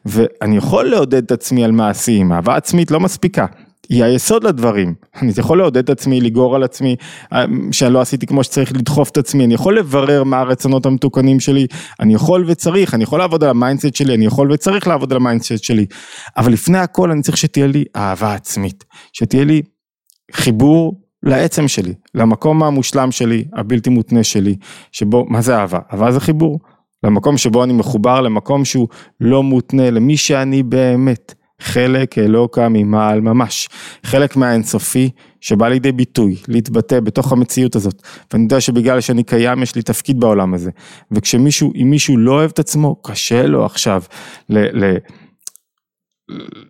ואני 0.06 0.56
יכול 0.56 0.84
לעודד 0.84 1.24
את 1.24 1.32
עצמי 1.32 1.64
על 1.64 1.72
מעשים, 1.72 2.32
אהבה 2.32 2.56
עצמית 2.56 2.90
לא 2.90 3.00
מספיקה, 3.00 3.46
היא 3.88 4.04
היסוד 4.04 4.44
לדברים, 4.44 4.94
אני 5.22 5.32
יכול 5.38 5.58
לעודד 5.58 5.82
את 5.82 5.90
עצמי, 5.90 6.20
לגעור 6.20 6.56
על 6.56 6.62
עצמי, 6.62 6.96
אה, 7.32 7.44
שאני 7.72 7.92
לא 7.92 8.00
עשיתי 8.00 8.26
כמו 8.26 8.44
שצריך 8.44 8.72
לדחוף 8.72 9.10
את 9.10 9.16
עצמי, 9.16 9.44
אני 9.44 9.54
יכול 9.54 9.78
לברר 9.78 10.24
מה 10.24 10.40
הרצונות 10.40 10.86
המתוקנים 10.86 11.40
שלי, 11.40 11.66
אני 12.00 12.14
יכול 12.14 12.44
וצריך, 12.46 12.94
אני 12.94 13.04
יכול 13.04 13.18
לעבוד 13.18 13.44
על 13.44 13.50
ה 13.50 13.56
mindset 13.56 13.94
שלי, 13.94 14.14
אני 14.14 14.26
יכול 14.26 14.52
וצריך 14.52 14.86
לעבוד 14.88 15.12
על 15.12 15.16
ה 15.16 15.22
mindset 15.22 15.64
שלי, 15.64 15.86
אבל 16.36 16.52
לפני 16.52 16.78
הכל 16.78 17.10
אני 17.10 17.22
צריך 17.22 17.36
שתהיה 17.36 17.66
לי 17.66 17.84
אהבה 17.96 18.34
עצמית, 18.34 18.84
שתהיה 19.12 19.44
לי 19.44 19.62
חיבור 20.32 21.00
לעצם 21.22 21.68
שלי, 21.68 21.94
למקום 22.14 22.62
המושלם 22.62 23.10
שלי, 23.10 23.44
הבלתי 23.56 23.90
מותנה 23.90 24.24
שלי, 24.24 24.56
שבו, 24.92 25.26
מה 25.28 25.42
זה 25.42 25.56
אהבה? 25.56 25.78
אהבה 25.92 26.12
זה 26.12 26.20
חיבור, 26.20 26.60
למקום 27.04 27.36
שבו 27.36 27.64
אני 27.64 27.72
מחובר 27.72 28.20
למקום 28.20 28.64
שהוא 28.64 28.88
לא 29.20 29.42
מותנה, 29.42 29.90
למי 29.90 30.16
שאני 30.16 30.62
באמת. 30.62 31.34
חלק 31.60 32.18
אלוקה 32.18 32.68
ממעל 32.68 33.20
ממש, 33.20 33.68
חלק 34.02 34.36
מהאינסופי 34.36 35.10
שבא 35.40 35.68
לידי 35.68 35.92
ביטוי, 35.92 36.36
להתבטא 36.48 37.00
בתוך 37.00 37.32
המציאות 37.32 37.76
הזאת, 37.76 38.02
ואני 38.32 38.42
יודע 38.42 38.60
שבגלל 38.60 39.00
שאני 39.00 39.22
קיים 39.22 39.62
יש 39.62 39.74
לי 39.74 39.82
תפקיד 39.82 40.20
בעולם 40.20 40.54
הזה, 40.54 40.70
וכשמישהו, 41.10 41.72
אם 41.82 41.90
מישהו 41.90 42.16
לא 42.16 42.32
אוהב 42.32 42.50
את 42.50 42.58
עצמו, 42.58 42.96
קשה 43.02 43.46
לו 43.46 43.64
עכשיו 43.64 44.02
ל... 44.48 44.84
ל 44.84 44.96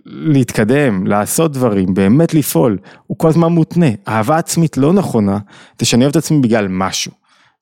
להתקדם, 0.07 1.07
לעשות 1.07 1.53
דברים, 1.53 1.95
באמת 1.95 2.35
לפעול, 2.35 2.79
הוא 3.07 3.19
כל 3.19 3.29
הזמן 3.29 3.49
מותנה. 3.49 3.87
אהבה 4.09 4.37
עצמית 4.37 4.77
לא 4.77 4.93
נכונה, 4.93 5.39
זה 5.79 5.87
שאני 5.87 6.05
אוהב 6.05 6.11
את 6.11 6.17
עצמי 6.17 6.41
בגלל 6.41 6.67
משהו. 6.69 7.13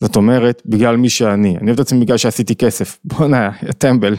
זאת 0.00 0.16
אומרת, 0.16 0.62
בגלל 0.66 0.96
מי 0.96 1.08
שאני, 1.08 1.56
אני 1.56 1.66
אוהב 1.66 1.80
את 1.80 1.86
עצמי 1.86 2.00
בגלל 2.00 2.16
שעשיתי 2.16 2.56
כסף, 2.56 2.98
בואנה, 3.04 3.50
טמבל, 3.78 4.16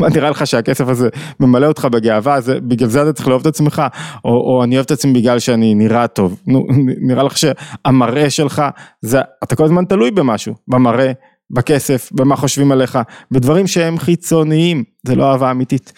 מה 0.00 0.08
נראה 0.08 0.30
לך 0.30 0.46
שהכסף 0.46 0.88
הזה 0.88 1.08
ממלא 1.40 1.66
אותך 1.66 1.84
בגאווה, 1.84 2.40
זה, 2.40 2.60
בגלל 2.60 2.88
זה 2.88 3.02
אתה 3.02 3.12
צריך 3.12 3.28
לאהוב 3.28 3.40
את 3.40 3.46
עצמך, 3.46 3.82
או, 4.24 4.30
או 4.30 4.64
אני 4.64 4.74
אוהב 4.74 4.84
את 4.84 4.90
עצמי 4.90 5.12
בגלל 5.12 5.38
שאני 5.38 5.74
נראה 5.74 6.06
טוב, 6.06 6.40
נו, 6.46 6.66
נראה 7.08 7.22
לך 7.22 7.38
שהמראה 7.38 8.30
שלך, 8.30 8.62
זה, 9.02 9.20
אתה 9.44 9.56
כל 9.56 9.64
הזמן 9.64 9.84
תלוי 9.84 10.10
במשהו, 10.10 10.54
במראה, 10.68 11.12
בכסף, 11.50 12.10
במה 12.12 12.36
חושבים 12.36 12.72
עליך, 12.72 12.98
בדברים 13.30 13.66
שהם 13.66 13.98
חיצוניים, 13.98 14.84
זה 15.06 15.14
לא 15.14 15.32
אהבה 15.32 15.50
אמיתית. 15.50 15.92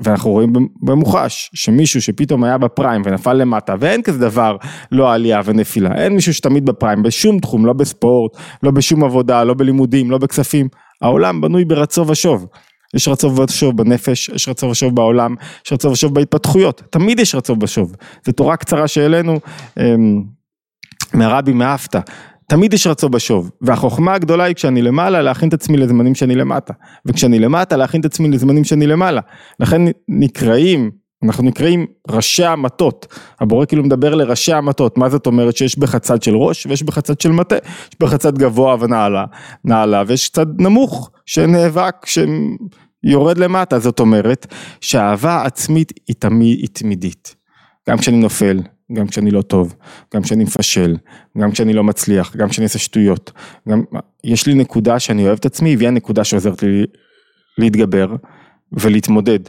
ואנחנו 0.00 0.30
רואים 0.30 0.52
במוחש 0.82 1.50
שמישהו 1.54 2.02
שפתאום 2.02 2.44
היה 2.44 2.58
בפריים 2.58 3.02
ונפל 3.04 3.32
למטה 3.32 3.74
ואין 3.80 4.02
כזה 4.02 4.18
דבר 4.18 4.56
לא 4.92 5.12
עלייה 5.12 5.40
ונפילה. 5.44 5.94
אין 5.94 6.12
מישהו 6.14 6.34
שתמיד 6.34 6.66
בפריים 6.66 7.02
בשום 7.02 7.38
תחום 7.38 7.66
לא 7.66 7.72
בספורט 7.72 8.36
לא 8.62 8.70
בשום 8.70 9.04
עבודה 9.04 9.44
לא 9.44 9.54
בלימודים 9.54 10.10
לא 10.10 10.18
בכספים. 10.18 10.68
העולם 11.02 11.40
בנוי 11.40 11.64
ברצו 11.64 12.06
ושוב. 12.06 12.46
יש 12.94 13.08
רצו 13.08 13.36
ושוב 13.36 13.76
בנפש 13.76 14.28
יש 14.28 14.48
רצו 14.48 14.66
ושוב 14.66 14.94
בעולם 14.94 15.34
יש 15.66 15.72
רצו 15.72 15.90
ושוב 15.90 16.14
בהתפתחויות. 16.14 16.82
תמיד 16.90 17.20
יש 17.20 17.34
רצו 17.34 17.56
ושוב. 17.62 17.96
זו 18.26 18.32
תורה 18.32 18.56
קצרה 18.56 18.88
שהעלינו 18.88 19.40
אמ, 19.78 20.22
מהרבי 21.14 21.52
מאפתא 21.52 22.00
תמיד 22.50 22.74
יש 22.74 22.86
רצו 22.86 23.08
בשוב, 23.08 23.50
והחוכמה 23.60 24.14
הגדולה 24.14 24.44
היא 24.44 24.54
כשאני 24.54 24.82
למעלה 24.82 25.22
להכין 25.22 25.48
את 25.48 25.54
עצמי 25.54 25.76
לזמנים 25.76 26.14
שאני 26.14 26.34
למטה, 26.34 26.72
וכשאני 27.06 27.38
למטה 27.38 27.76
להכין 27.76 28.00
את 28.00 28.04
עצמי 28.04 28.28
לזמנים 28.28 28.64
שאני 28.64 28.86
למעלה, 28.86 29.20
לכן 29.60 29.82
נקראים, 30.08 30.90
אנחנו 31.24 31.44
נקראים 31.44 31.86
ראשי 32.08 32.44
המטות, 32.44 33.06
הבורא 33.40 33.66
כאילו 33.66 33.82
מדבר 33.82 34.14
לראשי 34.14 34.52
המטות, 34.52 34.98
מה 34.98 35.08
זאת 35.08 35.26
אומרת 35.26 35.56
שיש 35.56 35.78
בך 35.78 35.96
צד 35.96 36.22
של 36.22 36.36
ראש 36.36 36.66
ויש 36.66 36.82
בך 36.82 36.98
צד 36.98 37.20
של 37.20 37.32
מטה, 37.32 37.56
יש 37.56 37.96
בך 38.00 38.14
צד 38.14 38.38
גבוה 38.38 38.76
ונעלה, 38.80 39.24
נעלה, 39.64 40.02
ויש 40.06 40.28
צד 40.28 40.60
נמוך 40.60 41.10
שנאבק, 41.26 42.06
שיורד 42.06 43.38
למטה, 43.38 43.78
זאת 43.78 44.00
אומרת 44.00 44.46
שהאהבה 44.80 45.42
עצמית 45.44 45.92
היא 46.08 46.16
תמיד, 46.18 46.58
היא 46.58 46.68
תמידית, 46.72 47.34
גם 47.88 47.98
כשאני 47.98 48.16
נופל, 48.16 48.60
גם 48.92 49.06
כשאני 49.06 49.30
לא 49.30 49.42
טוב, 49.42 49.74
גם 50.14 50.22
כשאני 50.22 50.44
מפשל, 50.44 50.96
גם 51.38 51.50
כשאני 51.50 51.72
לא 51.72 51.84
מצליח, 51.84 52.36
גם 52.36 52.48
כשאני 52.48 52.64
עושה 52.64 52.78
שטויות, 52.78 53.32
גם 53.68 53.82
יש 54.24 54.46
לי 54.46 54.54
נקודה 54.54 54.98
שאני 54.98 55.26
אוהב 55.26 55.38
את 55.38 55.46
עצמי 55.46 55.76
והיא 55.76 55.88
הנקודה 55.88 56.24
שעוזרת 56.24 56.62
לי 56.62 56.84
להתגבר 57.58 58.16
ולהתמודד. 58.72 59.40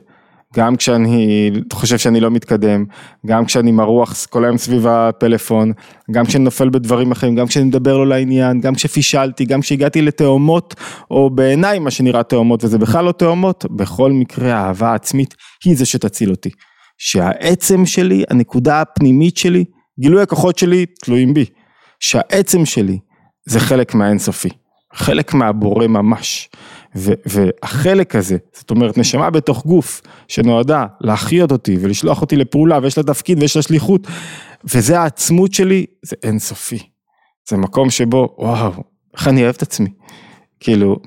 גם 0.56 0.76
כשאני 0.76 1.52
חושב 1.74 1.98
שאני 1.98 2.20
לא 2.20 2.32
מתקדם, 2.32 2.86
גם 3.26 3.46
כשאני 3.46 3.72
מרוח 3.72 4.26
כל 4.30 4.46
היום 4.46 4.58
סביב 4.58 4.88
הפלאפון, 4.88 5.72
גם 6.12 6.26
כשאני 6.26 6.44
נופל 6.44 6.70
בדברים 6.70 7.12
אחרים, 7.12 7.36
גם 7.36 7.48
כשאני 7.48 7.66
מדבר 7.66 7.98
לא 7.98 8.08
לעניין, 8.08 8.62
גם 8.62 8.76
כשפישלתי, 8.76 9.46
גם 9.46 9.62
כשהגעתי 9.62 10.02
לתאומות, 10.02 10.76
או 11.12 11.30
בעיניי 11.30 11.80
מה 11.80 11.92
שנראה 11.92 12.24
תאומות 12.24 12.64
וזה 12.64 12.78
בכלל 12.78 13.06
לא 13.06 13.12
תאומות, 13.12 13.66
בכל 13.70 14.12
מקרה 14.12 14.54
האהבה 14.54 14.92
העצמית 14.92 15.36
היא 15.66 15.78
זה 15.78 15.86
שתציל 15.86 16.32
אותי. 16.32 16.50
שהעצם 17.04 17.86
שלי, 17.86 18.24
הנקודה 18.30 18.82
הפנימית 18.82 19.38
שלי, 19.38 19.66
גילוי 20.00 20.22
הכוחות 20.22 20.58
שלי 20.58 20.86
תלויים 20.86 21.34
בי. 21.34 21.46
שהעצם 22.00 22.66
שלי 22.66 23.00
זה 23.46 23.60
חלק 23.60 23.96
מהאינסופי, 23.96 24.50
חלק 24.94 25.34
מהבורא 25.34 25.88
ממש. 25.88 26.50
ו- 26.96 27.14
והחלק 27.26 28.16
הזה, 28.16 28.38
זאת 28.54 28.72
אומרת 28.72 28.98
נשמה 28.98 29.30
בתוך 29.30 29.66
גוף 29.66 30.02
שנועדה 30.28 30.86
להחיות 31.02 31.52
אותי 31.52 31.78
ולשלוח 31.82 32.22
אותי 32.22 32.36
לפעולה 32.36 32.80
ויש 32.82 32.98
לה 32.98 33.04
תפקיד 33.04 33.42
ויש 33.42 33.56
לה 33.56 33.62
שליחות, 33.62 34.08
וזה 34.74 35.00
העצמות 35.00 35.54
שלי, 35.54 35.86
זה 36.02 36.16
אינסופי. 36.24 36.80
זה 37.50 37.58
מקום 37.58 37.90
שבו, 37.90 38.36
וואו, 38.38 38.72
איך 39.18 39.28
אני 39.28 39.44
אוהב 39.44 39.56
את 39.56 39.62
עצמי. 39.62 39.90
כאילו, 40.60 40.98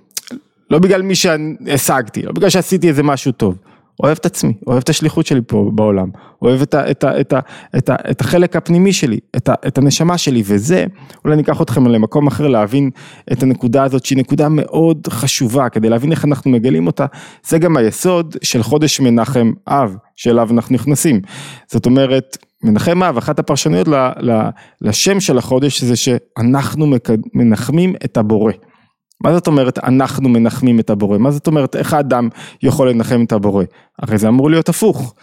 לא 0.70 0.78
בגלל 0.78 1.02
מי 1.02 1.14
שהשגתי, 1.14 2.22
לא 2.22 2.32
בגלל 2.32 2.50
שעשיתי 2.50 2.88
איזה 2.88 3.02
משהו 3.02 3.32
טוב. 3.32 3.58
אוהב 4.02 4.16
את 4.20 4.26
עצמי, 4.26 4.52
אוהב 4.66 4.78
את 4.78 4.88
השליחות 4.88 5.26
שלי 5.26 5.40
פה 5.46 5.70
בעולם, 5.74 6.08
אוהב 6.42 6.62
את, 6.62 6.74
ה, 6.74 6.90
את, 6.90 7.04
ה, 7.04 7.20
את, 7.20 7.32
ה, 7.32 7.40
את, 7.78 7.88
ה, 7.88 7.94
את 8.10 8.20
החלק 8.20 8.56
הפנימי 8.56 8.92
שלי, 8.92 9.18
את, 9.36 9.48
ה, 9.48 9.54
את 9.66 9.78
הנשמה 9.78 10.18
שלי, 10.18 10.42
וזה, 10.46 10.84
אולי 11.24 11.36
ניקח 11.36 11.62
אתכם 11.62 11.86
למקום 11.86 12.26
אחר 12.26 12.48
להבין 12.48 12.90
את 13.32 13.42
הנקודה 13.42 13.84
הזאת, 13.84 14.04
שהיא 14.04 14.18
נקודה 14.18 14.48
מאוד 14.50 15.08
חשובה, 15.10 15.68
כדי 15.68 15.88
להבין 15.88 16.12
איך 16.12 16.24
אנחנו 16.24 16.50
מגלים 16.50 16.86
אותה, 16.86 17.06
זה 17.46 17.58
גם 17.58 17.76
היסוד 17.76 18.36
של 18.42 18.62
חודש 18.62 19.00
מנחם 19.00 19.52
אב, 19.68 19.96
שאליו 20.16 20.48
אנחנו 20.50 20.74
נכנסים. 20.74 21.20
זאת 21.66 21.86
אומרת, 21.86 22.36
מנחם 22.62 23.02
אב, 23.02 23.16
אחת 23.16 23.38
הפרשנויות 23.38 23.88
ל, 23.88 23.94
ל, 24.20 24.48
לשם 24.80 25.20
של 25.20 25.38
החודש 25.38 25.84
זה 25.84 25.96
שאנחנו 25.96 26.86
מנחמים 27.34 27.94
את 28.04 28.16
הבורא. 28.16 28.52
מה 29.22 29.34
זאת 29.34 29.46
אומרת 29.46 29.78
אנחנו 29.78 30.28
מנחמים 30.28 30.80
את 30.80 30.90
הבורא? 30.90 31.18
מה 31.18 31.30
זאת 31.30 31.46
אומרת 31.46 31.76
איך 31.76 31.94
האדם 31.94 32.28
יכול 32.62 32.90
לנחם 32.90 33.24
את 33.26 33.32
הבורא? 33.32 33.64
הרי 33.98 34.18
זה 34.18 34.28
אמור 34.28 34.50
להיות 34.50 34.68
הפוך. 34.68 35.14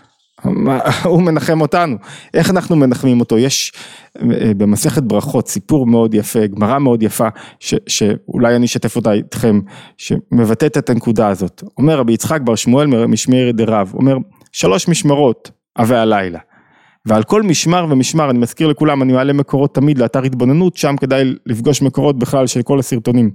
הוא 1.03 1.21
מנחם 1.21 1.62
אותנו, 1.62 1.95
איך 2.33 2.50
אנחנו 2.50 2.75
מנחמים 2.75 3.19
אותו? 3.19 3.38
יש 3.38 3.71
אה, 4.21 4.51
במסכת 4.57 5.03
ברכות 5.03 5.48
סיפור 5.48 5.88
מאוד 5.88 6.13
יפה, 6.13 6.48
גמרא 6.48 6.79
מאוד 6.79 7.03
יפה, 7.03 7.27
ש, 7.60 7.75
שאולי 7.88 8.55
אני 8.55 8.65
אשתף 8.65 8.95
אותה 8.95 9.12
איתכם, 9.12 9.60
שמבטאת 9.98 10.77
את 10.77 10.89
הנקודה 10.89 11.27
הזאת. 11.27 11.63
אומר 11.77 11.98
רבי 11.98 12.13
יצחק 12.13 12.41
בר 12.41 12.55
שמואל 12.55 13.05
משמיר 13.05 13.51
דרב, 13.51 13.91
אומר 13.93 14.17
שלוש 14.51 14.88
משמרות 14.88 15.51
עבי 15.75 15.95
הלילה. 15.95 16.39
ועל 17.05 17.24
כל 17.24 17.43
משמר 17.43 17.86
ומשמר, 17.89 18.29
אני 18.29 18.39
מזכיר 18.39 18.67
לכולם, 18.67 19.01
אני 19.01 19.13
מעלה 19.13 19.33
מקורות 19.33 19.75
תמיד 19.75 19.98
לאתר 19.98 20.24
התבוננות, 20.24 20.77
שם 20.77 20.95
כדאי 20.98 21.33
לפגוש 21.45 21.81
מקורות 21.81 22.19
בכלל 22.19 22.48
של 22.48 22.62
כל 22.62 22.79
הסרטונים. 22.79 23.31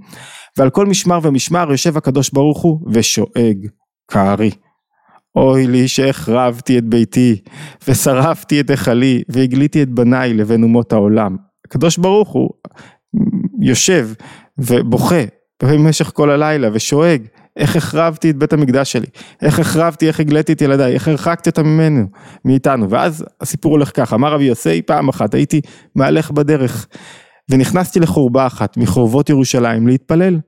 ועל 0.56 0.70
כל 0.70 0.86
משמר 0.86 1.18
ומשמר 1.22 1.70
יושב 1.70 1.96
הקדוש 1.96 2.30
ברוך 2.30 2.62
הוא 2.62 2.80
ושואג 2.92 3.66
כארי. 4.10 4.50
אוי 5.36 5.66
לי 5.66 5.88
שהחרבתי 5.88 6.78
את 6.78 6.84
ביתי 6.84 7.40
ושרפתי 7.88 8.60
את 8.60 8.70
היכלי 8.70 9.22
והגליתי 9.28 9.82
את 9.82 9.88
בניי 9.88 10.34
לבין 10.34 10.62
אומות 10.62 10.92
העולם. 10.92 11.36
הקדוש 11.66 11.98
ברוך 11.98 12.28
הוא 12.28 12.50
יושב 13.62 14.08
ובוכה 14.58 15.24
במשך 15.62 16.10
כל 16.14 16.30
הלילה 16.30 16.68
ושואג 16.72 17.22
איך 17.56 17.76
החרבתי 17.76 18.30
את 18.30 18.36
בית 18.36 18.52
המקדש 18.52 18.92
שלי, 18.92 19.06
איך 19.42 19.58
החרבתי, 19.58 20.08
איך 20.08 20.20
הגליתי 20.20 20.52
את 20.52 20.62
ילדיי, 20.62 20.94
איך 20.94 21.08
הרחקתי 21.08 21.50
אותם 21.50 21.66
ממנו, 21.66 22.06
מאיתנו, 22.44 22.90
ואז 22.90 23.24
הסיפור 23.40 23.72
הולך 23.72 23.90
ככה, 23.94 24.16
אמר 24.16 24.32
רבי 24.32 24.44
יוסי 24.44 24.82
פעם 24.82 25.08
אחת 25.08 25.34
הייתי 25.34 25.60
מהלך 25.94 26.30
בדרך 26.30 26.86
ונכנסתי 27.50 28.00
לחורבה 28.00 28.46
אחת 28.46 28.76
מחורבות 28.76 29.30
ירושלים 29.30 29.86
להתפלל. 29.86 30.38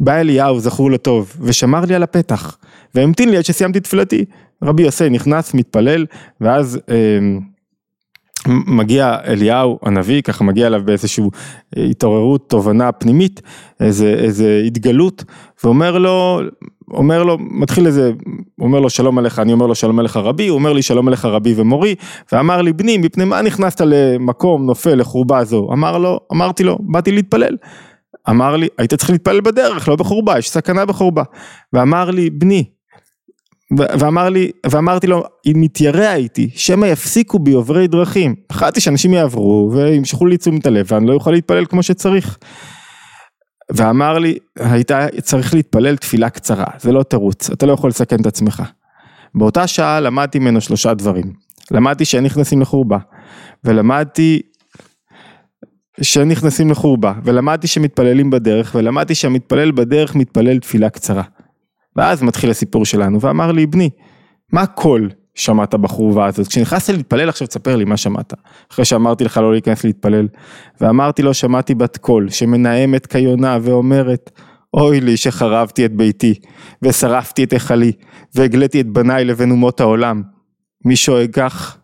בא 0.00 0.14
אליהו 0.16 0.60
זכור 0.60 0.90
לטוב 0.90 1.36
ושמר 1.40 1.84
לי 1.84 1.94
על 1.94 2.02
הפתח 2.02 2.58
והמתין 2.94 3.28
לי 3.28 3.36
עד 3.36 3.44
שסיימתי 3.44 3.80
תפילתי. 3.80 4.24
רבי 4.64 4.82
יוסי 4.82 5.08
נכנס 5.08 5.54
מתפלל 5.54 6.06
ואז 6.40 6.78
אה, 6.90 7.18
מגיע 8.48 9.16
אליהו 9.26 9.78
הנביא 9.82 10.22
ככה 10.22 10.44
מגיע 10.44 10.66
אליו 10.66 10.82
באיזושהי 10.84 11.24
אה, 11.76 11.84
התעוררות 11.84 12.50
תובנה 12.50 12.92
פנימית 12.92 13.42
איזה, 13.80 14.14
איזה 14.18 14.62
התגלות 14.66 15.24
ואומר 15.64 15.98
לו 15.98 16.40
אומר 16.90 17.22
לו 17.22 17.38
מתחיל 17.40 17.86
איזה 17.86 18.12
אומר 18.60 18.80
לו 18.80 18.90
שלום 18.90 19.18
עליך 19.18 19.38
אני 19.38 19.52
אומר 19.52 19.66
לו 19.66 19.74
שלום 19.74 19.98
עליך 19.98 20.16
רבי 20.16 20.48
הוא 20.48 20.54
אומר 20.58 20.72
לי 20.72 20.82
שלום 20.82 21.08
עליך 21.08 21.24
רבי 21.24 21.54
ומורי 21.56 21.94
ואמר 22.32 22.62
לי 22.62 22.72
בני 22.72 22.98
מפני 22.98 23.24
מה 23.24 23.42
נכנסת 23.42 23.80
למקום 23.80 24.66
נופל 24.66 24.94
לחורבה 24.94 25.44
זו 25.44 25.68
אמר 25.72 25.98
לו 25.98 26.20
אמרתי 26.32 26.64
לו 26.64 26.78
באתי 26.80 27.12
להתפלל 27.12 27.56
אמר 28.30 28.56
לי 28.56 28.68
היית 28.78 28.94
צריך 28.94 29.10
להתפלל 29.10 29.40
בדרך 29.40 29.88
לא 29.88 29.96
בחורבה 29.96 30.38
יש 30.38 30.50
סכנה 30.50 30.86
בחורבה 30.86 31.22
ואמר 31.72 32.10
לי 32.10 32.30
בני 32.30 32.64
ואמר 33.78 34.28
לי, 34.28 34.50
ואמרתי 34.66 35.06
לו, 35.06 35.24
אם 35.46 35.52
מתיירע 35.56 36.14
איתי, 36.14 36.50
שמא 36.54 36.86
יפסיקו 36.86 37.38
בי 37.38 37.52
עוברי 37.52 37.86
דרכים. 37.86 38.34
פחדתי 38.46 38.80
שאנשים 38.80 39.14
יעברו 39.14 39.70
וימשכו 39.72 40.26
לי 40.26 40.36
תשומת 40.36 40.66
הלב 40.66 40.86
ואני 40.92 41.06
לא 41.06 41.12
אוכל 41.12 41.30
להתפלל 41.30 41.66
כמו 41.66 41.82
שצריך. 41.82 42.38
ואמר 43.74 44.18
לי, 44.18 44.38
היית 44.58 44.92
צריך 45.22 45.54
להתפלל 45.54 45.96
תפילה 45.96 46.30
קצרה, 46.30 46.66
זה 46.78 46.92
לא 46.92 47.02
תירוץ, 47.02 47.50
אתה 47.50 47.66
לא 47.66 47.72
יכול 47.72 47.90
לסכן 47.90 48.16
את 48.20 48.26
עצמך. 48.26 48.62
באותה 49.34 49.66
שעה 49.66 50.00
למדתי 50.00 50.38
ממנו 50.38 50.60
שלושה 50.60 50.94
דברים. 50.94 51.32
למדתי 51.70 52.04
שאין 52.04 52.24
נכנסים 52.24 52.60
לחורבה, 52.60 52.98
ולמדתי 53.64 54.42
שאין 56.02 56.28
נכנסים 56.28 56.70
לחורבה, 56.70 57.12
ולמדתי 57.24 57.66
שמתפללים 57.66 58.30
בדרך, 58.30 58.74
ולמדתי 58.74 59.14
שהמתפלל 59.14 59.70
בדרך 59.70 60.14
מתפלל 60.14 60.58
תפילה 60.58 60.90
קצרה. 60.90 61.22
ואז 61.96 62.22
מתחיל 62.22 62.50
הסיפור 62.50 62.84
שלנו, 62.84 63.20
ואמר 63.20 63.52
לי, 63.52 63.66
בני, 63.66 63.90
מה 64.52 64.66
קול 64.66 65.10
שמעת 65.40 65.74
בחורבה 65.74 66.26
הזאת? 66.26 66.48
כשנכנסת 66.48 66.94
להתפלל 66.94 67.28
עכשיו 67.28 67.46
תספר 67.46 67.76
לי 67.76 67.84
מה 67.84 67.96
שמעת. 67.96 68.34
אחרי 68.72 68.84
שאמרתי 68.84 69.24
לך 69.24 69.36
לא 69.36 69.52
להיכנס 69.52 69.84
להתפלל. 69.84 70.28
ואמרתי 70.80 71.22
לו, 71.22 71.34
שמעתי 71.34 71.74
בת 71.74 71.96
קול 71.96 72.30
שמנאמת 72.30 73.06
כיונה 73.06 73.58
ואומרת, 73.62 74.30
אוי 74.74 75.00
לי 75.00 75.16
שחרבתי 75.16 75.84
את 75.84 75.92
ביתי, 75.92 76.34
ושרפתי 76.82 77.44
את 77.44 77.52
היכלי, 77.52 77.92
והגליתי 78.34 78.80
את 78.80 78.86
בניי 78.86 79.24
לבין 79.24 79.50
אומות 79.50 79.80
העולם. 79.80 80.22
מי 80.84 80.96
שואג 80.96 81.30
כך? 81.32 81.76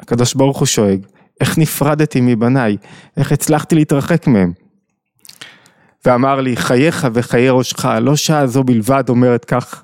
הקדוש 0.00 0.34
ברוך 0.34 0.58
הוא 0.58 0.66
שואג. 0.66 1.06
איך 1.40 1.58
נפרדתי 1.58 2.20
מבניי? 2.22 2.76
איך 3.16 3.32
הצלחתי 3.32 3.74
להתרחק 3.74 4.26
מהם? 4.26 4.52
ואמר 6.06 6.40
לי, 6.40 6.56
חייך 6.56 7.08
וחיי 7.12 7.50
ראשך, 7.50 7.84
לא 7.84 8.16
שעה 8.16 8.46
זו 8.46 8.64
בלבד 8.64 9.04
אומרת 9.08 9.44
כך, 9.44 9.82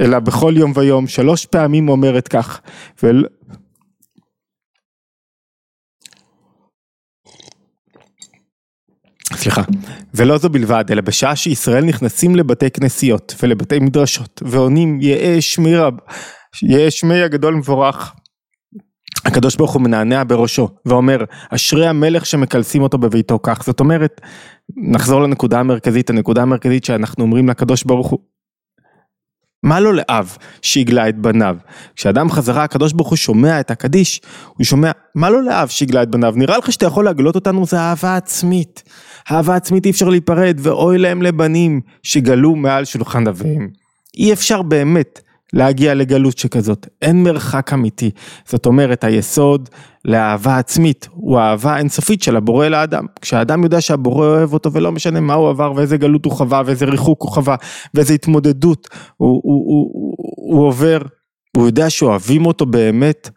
אלא 0.00 0.18
בכל 0.18 0.54
יום 0.56 0.72
ויום, 0.74 1.06
שלוש 1.06 1.46
פעמים 1.46 1.88
אומרת 1.88 2.28
כך, 2.28 2.60
ול... 3.02 3.24
סליחה, 9.32 9.62
ולא 10.14 10.38
זו 10.38 10.48
בלבד, 10.48 10.84
אלא 10.90 11.00
בשעה 11.00 11.36
שישראל 11.36 11.84
נכנסים 11.84 12.36
לבתי 12.36 12.70
כנסיות 12.70 13.34
ולבתי 13.42 13.78
מדרשות 13.78 14.42
ועונים 14.46 15.00
יהא 15.00 15.40
שמי 15.40 15.76
רב, 15.76 15.94
יהא 16.62 16.90
שמי 16.90 17.22
הגדול 17.22 17.54
מבורך. 17.54 18.14
הקדוש 19.24 19.56
ברוך 19.56 19.72
הוא 19.72 19.82
מנענע 19.82 20.22
בראשו 20.26 20.68
ואומר 20.86 21.24
אשרי 21.50 21.86
המלך 21.86 22.26
שמקלסים 22.26 22.82
אותו 22.82 22.98
בביתו 22.98 23.38
כך 23.42 23.62
זאת 23.64 23.80
אומרת 23.80 24.20
נחזור 24.76 25.22
לנקודה 25.22 25.60
המרכזית 25.60 26.10
הנקודה 26.10 26.42
המרכזית 26.42 26.84
שאנחנו 26.84 27.24
אומרים 27.24 27.48
לקדוש 27.48 27.84
ברוך 27.84 28.06
הוא 28.06 28.18
מה 29.66 29.80
לו 29.80 29.92
לאב 29.92 30.36
שיגלה 30.62 31.08
את 31.08 31.16
בניו? 31.18 31.56
כשאדם 31.96 32.30
חזרה 32.30 32.64
הקדוש 32.64 32.92
ברוך 32.92 33.08
הוא 33.08 33.16
שומע 33.16 33.60
את 33.60 33.70
הקדיש, 33.70 34.20
הוא 34.56 34.64
שומע 34.64 34.90
מה 35.14 35.30
לו 35.30 35.40
לאב 35.40 35.68
שיגלה 35.68 36.02
את 36.02 36.10
בניו? 36.10 36.32
נראה 36.36 36.58
לך 36.58 36.72
שאתה 36.72 36.86
יכול 36.86 37.04
להגלות 37.04 37.34
אותנו 37.34 37.66
זה 37.66 37.78
אהבה 37.78 38.16
עצמית. 38.16 38.82
אהבה 39.30 39.56
עצמית 39.56 39.86
אי 39.86 39.90
אפשר 39.90 40.08
להיפרד 40.08 40.58
ואוי 40.62 40.98
להם 40.98 41.22
לבנים 41.22 41.80
שגלו 42.02 42.56
מעל 42.56 42.84
שולחן 42.84 43.26
אביהם. 43.26 43.68
אי 44.16 44.32
אפשר 44.32 44.62
באמת 44.62 45.20
להגיע 45.52 45.94
לגלות 45.94 46.38
שכזאת, 46.38 46.86
אין 47.02 47.22
מרחק 47.22 47.72
אמיתי. 47.72 48.10
זאת 48.46 48.66
אומרת 48.66 49.04
היסוד 49.04 49.68
לאהבה 50.04 50.58
עצמית 50.58 51.08
הוא 51.12 51.38
האהבה 51.38 51.78
אינסופית 51.78 52.22
של 52.22 52.36
הבורא 52.36 52.68
לאדם. 52.68 53.06
כשהאדם 53.20 53.64
יודע 53.64 53.80
שהבורא 53.80 54.26
אוהב 54.26 54.52
אותו 54.52 54.72
ולא 54.72 54.92
משנה 54.92 55.20
מה 55.20 55.34
הוא 55.34 55.48
עבר 55.48 55.72
ואיזה 55.76 55.96
גלות 55.96 56.24
הוא 56.24 56.32
חווה 56.32 56.62
ואיזה 56.66 56.84
ריחוק 56.84 57.22
הוא 57.22 57.30
חווה 57.30 57.56
ואיזה 57.94 58.14
התמודדות 58.14 58.88
הוא, 59.16 59.28
הוא, 59.28 59.40
הוא, 59.44 59.90
הוא, 59.92 60.16
הוא 60.56 60.66
עובר, 60.66 60.98
הוא 61.56 61.66
יודע 61.66 61.90
שאוהבים 61.90 62.46
אותו 62.46 62.66
באמת. 62.66 63.30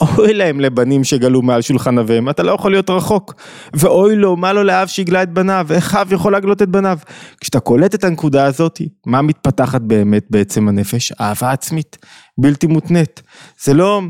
אוי 0.00 0.34
להם 0.34 0.60
לבנים 0.60 1.04
שגלו 1.04 1.42
מעל 1.42 1.62
שולחן 1.62 1.98
אביהם, 1.98 2.30
אתה 2.30 2.42
לא 2.42 2.52
יכול 2.52 2.70
להיות 2.70 2.90
רחוק. 2.90 3.34
ואוי 3.74 4.16
לו, 4.16 4.36
מה 4.36 4.52
לו 4.52 4.62
לאב 4.64 4.88
שיגלה 4.88 5.22
את 5.22 5.32
בניו, 5.32 5.66
איך 5.70 5.94
אב 5.94 6.12
יכול 6.12 6.32
להגלות 6.32 6.62
את 6.62 6.68
בניו. 6.68 6.98
כשאתה 7.40 7.60
קולט 7.60 7.94
את 7.94 8.04
הנקודה 8.04 8.44
הזאת, 8.44 8.80
מה 9.06 9.22
מתפתחת 9.22 9.80
באמת 9.80 10.26
בעצם 10.30 10.68
הנפש? 10.68 11.12
אהבה 11.20 11.50
עצמית, 11.50 11.98
בלתי 12.38 12.66
מותנית. 12.66 13.22
זה 13.62 13.74
לא... 13.74 14.02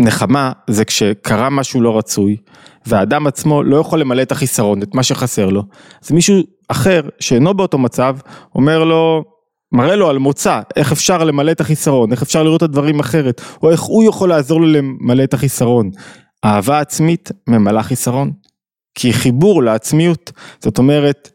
נחמה 0.00 0.52
זה 0.70 0.84
כשקרה 0.84 1.50
משהו 1.50 1.80
לא 1.80 1.98
רצוי, 1.98 2.36
והאדם 2.86 3.26
עצמו 3.26 3.62
לא 3.62 3.76
יכול 3.76 4.00
למלא 4.00 4.22
את 4.22 4.32
החיסרון, 4.32 4.82
את 4.82 4.94
מה 4.94 5.02
שחסר 5.02 5.46
לו. 5.46 5.62
אז 6.04 6.12
מישהו 6.12 6.36
אחר 6.68 7.00
שאינו 7.20 7.54
באותו 7.54 7.78
מצב, 7.78 8.16
אומר 8.54 8.84
לו, 8.84 9.24
מראה 9.72 9.96
לו 9.96 10.10
על 10.10 10.18
מוצא, 10.18 10.60
איך 10.76 10.92
אפשר 10.92 11.24
למלא 11.24 11.50
את 11.50 11.60
החיסרון, 11.60 12.12
איך 12.12 12.22
אפשר 12.22 12.42
לראות 12.42 12.58
את 12.58 12.62
הדברים 12.62 13.00
אחרת, 13.00 13.40
או 13.62 13.70
איך 13.70 13.80
הוא 13.80 14.04
יכול 14.04 14.28
לעזור 14.28 14.60
לו 14.60 14.66
למלא 14.66 15.24
את 15.24 15.34
החיסרון. 15.34 15.90
אהבה 16.44 16.80
עצמית 16.80 17.30
ממלאה 17.46 17.82
חיסרון, 17.82 18.32
כי 18.94 19.12
חיבור 19.12 19.62
לעצמיות, 19.62 20.32
זאת 20.60 20.78
אומרת, 20.78 21.30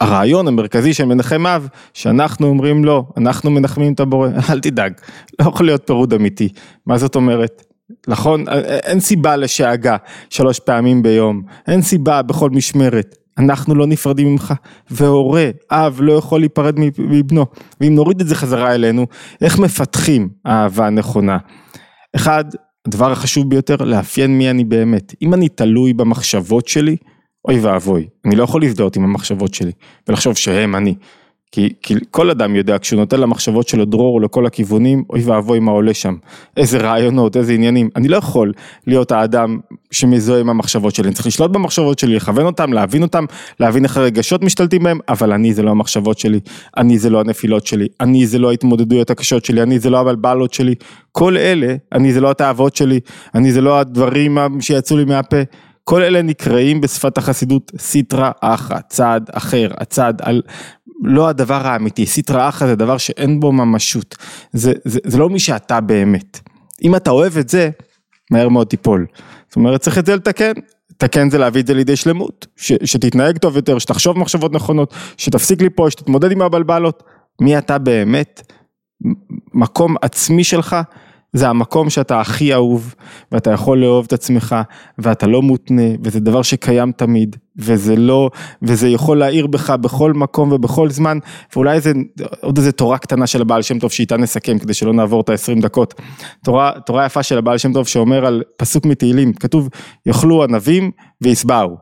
הרעיון 0.00 0.48
המרכזי 0.48 0.94
של 0.94 1.04
מנחם 1.04 1.46
אב, 1.46 1.68
שאנחנו 1.94 2.46
אומרים 2.46 2.84
לו, 2.84 3.08
אנחנו 3.16 3.50
מנחמים 3.50 3.92
את 3.92 4.00
הבורא, 4.00 4.28
אל 4.50 4.60
תדאג, 4.60 4.92
לא 5.38 5.48
יכול 5.48 5.66
להיות 5.66 5.86
פירוד 5.86 6.14
אמיתי. 6.14 6.48
מה 6.86 6.98
זאת 6.98 7.14
אומרת? 7.14 7.62
נכון? 8.08 8.44
אין 8.84 9.00
סיבה 9.00 9.36
לשאגה 9.36 9.96
שלוש 10.30 10.58
פעמים 10.58 11.02
ביום, 11.02 11.42
אין 11.66 11.82
סיבה 11.82 12.22
בכל 12.22 12.50
משמרת. 12.50 13.16
אנחנו 13.38 13.74
לא 13.74 13.86
נפרדים 13.86 14.32
ממך, 14.32 14.54
והורה, 14.90 15.50
אב, 15.70 15.98
לא 16.00 16.12
יכול 16.12 16.40
להיפרד 16.40 16.74
מבנו. 16.98 17.46
ואם 17.80 17.94
נוריד 17.94 18.20
את 18.20 18.26
זה 18.26 18.34
חזרה 18.34 18.74
אלינו, 18.74 19.06
איך 19.40 19.58
מפתחים 19.58 20.28
אהבה 20.46 20.90
נכונה? 20.90 21.38
אחד, 22.16 22.44
הדבר 22.86 23.12
החשוב 23.12 23.50
ביותר, 23.50 23.76
לאפיין 23.76 24.38
מי 24.38 24.50
אני 24.50 24.64
באמת. 24.64 25.14
אם 25.22 25.34
אני 25.34 25.48
תלוי 25.48 25.92
במחשבות 25.92 26.68
שלי, 26.68 26.96
אוי 27.48 27.60
ואבוי, 27.60 28.08
אני 28.24 28.36
לא 28.36 28.44
יכול 28.44 28.60
להזדהות 28.60 28.96
עם 28.96 29.04
המחשבות 29.04 29.54
שלי, 29.54 29.72
ולחשוב 30.08 30.36
שהם 30.36 30.76
אני. 30.76 30.94
כי, 31.52 31.68
כי 31.82 31.94
כל 32.10 32.30
אדם 32.30 32.56
יודע, 32.56 32.78
כשהוא 32.78 33.00
נותן 33.00 33.20
למחשבות 33.20 33.68
שלו 33.68 33.84
דרור 33.84 34.20
לכל 34.20 34.46
הכיוונים, 34.46 35.04
אוי 35.10 35.22
ואבוי 35.22 35.60
מה 35.60 35.72
עולה 35.72 35.94
שם. 35.94 36.14
איזה 36.56 36.78
רעיונות, 36.78 37.36
איזה 37.36 37.52
עניינים. 37.52 37.88
אני 37.96 38.08
לא 38.08 38.16
יכול 38.16 38.52
להיות 38.86 39.12
האדם 39.12 39.58
שמזוהה 39.90 40.40
עם 40.40 40.50
המחשבות 40.50 40.94
שלי. 40.94 41.06
אני 41.06 41.14
צריך 41.14 41.26
לשלוט 41.26 41.50
במחשבות 41.50 41.98
שלי, 41.98 42.14
לכוון 42.14 42.46
אותם, 42.46 42.72
להבין 42.72 43.02
אותם, 43.02 43.24
להבין 43.60 43.84
איך 43.84 43.96
הרגשות 43.96 44.42
משתלטים 44.42 44.82
בהם, 44.82 44.98
אבל 45.08 45.32
אני 45.32 45.54
זה 45.54 45.62
לא 45.62 45.70
המחשבות 45.70 46.18
שלי, 46.18 46.40
אני 46.76 46.98
זה 46.98 47.10
לא 47.10 47.20
הנפילות 47.20 47.66
שלי, 47.66 47.86
אני 48.00 48.26
זה 48.26 48.38
לא 48.38 48.50
ההתמודדויות 48.50 49.10
הקשות 49.10 49.44
שלי, 49.44 49.62
אני 49.62 49.78
זה 49.78 49.90
לא 49.90 50.00
הבלבלות 50.00 50.52
שלי. 50.52 50.74
כל 51.12 51.36
אלה, 51.36 51.74
אני 51.92 52.12
זה 52.12 52.20
לא 52.20 52.30
התאוות 52.30 52.76
שלי, 52.76 53.00
אני 53.34 53.52
זה 53.52 53.60
לא 53.60 53.78
הדברים 53.80 54.38
שיצאו 54.60 54.96
לי 54.96 55.04
מהפה. 55.04 55.42
כל 55.84 56.02
אלה 56.02 56.22
נקראים 56.22 56.80
בשפת 56.80 57.18
החסידות 57.18 57.72
סיטרא 57.78 58.30
אחא, 58.40 58.78
צעד 58.88 59.30
אחר, 59.32 59.68
הצעד 59.78 60.22
על, 60.22 60.42
לא 61.02 61.28
הדבר 61.28 61.66
האמיתי, 61.66 62.06
סיטרא 62.06 62.48
אחא 62.48 62.66
זה 62.66 62.76
דבר 62.76 62.98
שאין 62.98 63.40
בו 63.40 63.52
ממשות, 63.52 64.16
זה, 64.52 64.72
זה, 64.84 65.00
זה 65.06 65.18
לא 65.18 65.30
מי 65.30 65.38
שאתה 65.38 65.80
באמת. 65.80 66.40
אם 66.82 66.96
אתה 66.96 67.10
אוהב 67.10 67.38
את 67.38 67.48
זה, 67.48 67.70
מהר 68.30 68.48
מאוד 68.48 68.66
תיפול. 68.66 69.06
זאת 69.48 69.56
אומרת 69.56 69.80
צריך 69.80 69.98
את 69.98 70.06
זה 70.06 70.16
לתקן, 70.16 70.52
לתקן 70.90 71.30
זה 71.30 71.38
להביא 71.38 71.60
את 71.60 71.66
זה 71.66 71.74
לידי 71.74 71.96
שלמות, 71.96 72.46
ש, 72.56 72.72
שתתנהג 72.84 73.38
טוב 73.38 73.56
יותר, 73.56 73.78
שתחשוב 73.78 74.18
מחשבות 74.18 74.52
נכונות, 74.52 74.94
שתפסיק 75.16 75.62
ליפול, 75.62 75.90
שתתמודד 75.90 76.32
עם 76.32 76.42
הבלבלות, 76.42 77.02
מי 77.40 77.58
אתה 77.58 77.78
באמת, 77.78 78.52
מקום 79.54 79.96
עצמי 80.02 80.44
שלך 80.44 80.76
זה 81.32 81.48
המקום 81.48 81.90
שאתה 81.90 82.20
הכי 82.20 82.54
אהוב, 82.54 82.94
ואתה 83.32 83.50
יכול 83.50 83.78
לאהוב 83.78 84.04
את 84.04 84.12
עצמך, 84.12 84.56
ואתה 84.98 85.26
לא 85.26 85.42
מותנה, 85.42 85.82
וזה 86.02 86.20
דבר 86.20 86.42
שקיים 86.42 86.92
תמיד, 86.92 87.36
וזה 87.56 87.96
לא, 87.96 88.30
וזה 88.62 88.88
יכול 88.88 89.18
להעיר 89.18 89.46
בך 89.46 89.70
בכל 89.70 90.12
מקום 90.12 90.52
ובכל 90.52 90.90
זמן, 90.90 91.18
ואולי 91.54 91.76
איזה, 91.76 91.92
עוד 92.40 92.58
איזה 92.58 92.72
תורה 92.72 92.98
קטנה 92.98 93.26
של 93.26 93.40
הבעל 93.40 93.62
שם 93.62 93.78
טוב 93.78 93.90
שאיתה 93.90 94.16
נסכם, 94.16 94.58
כדי 94.58 94.74
שלא 94.74 94.92
נעבור 94.92 95.20
את 95.20 95.28
ה-20 95.28 95.62
דקות. 95.62 95.94
תורה, 96.44 96.72
תורה 96.86 97.06
יפה 97.06 97.22
של 97.22 97.38
הבעל 97.38 97.58
שם 97.58 97.72
טוב 97.72 97.88
שאומר 97.88 98.26
על 98.26 98.42
פסוק 98.56 98.86
מתהילים, 98.86 99.32
כתוב, 99.32 99.68
יאכלו 100.06 100.44
ענבים 100.44 100.90
וישבעו. 101.20 101.76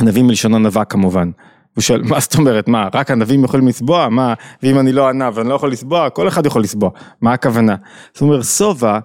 ענבים 0.00 0.26
מלשון 0.26 0.54
ענווה 0.54 0.84
כמובן. 0.84 1.30
הוא 1.74 1.82
שואל, 1.82 2.02
מה 2.02 2.20
זאת 2.20 2.34
אומרת, 2.34 2.68
מה, 2.68 2.88
רק 2.94 3.10
ענבים 3.10 3.44
יכולים 3.44 3.68
לסבוע? 3.68 4.08
מה, 4.08 4.34
ואם 4.62 4.78
אני 4.78 4.92
לא 4.92 5.08
ענב 5.08 5.32
ואני 5.36 5.48
לא 5.48 5.54
יכול 5.54 5.72
לסבוע? 5.72 6.10
כל 6.10 6.28
אחד 6.28 6.46
יכול 6.46 6.62
לסבוע, 6.62 6.90
מה 7.20 7.32
הכוונה? 7.32 7.76
זאת 8.12 8.22
אומרת, 8.22 8.44
שובע 8.44 8.98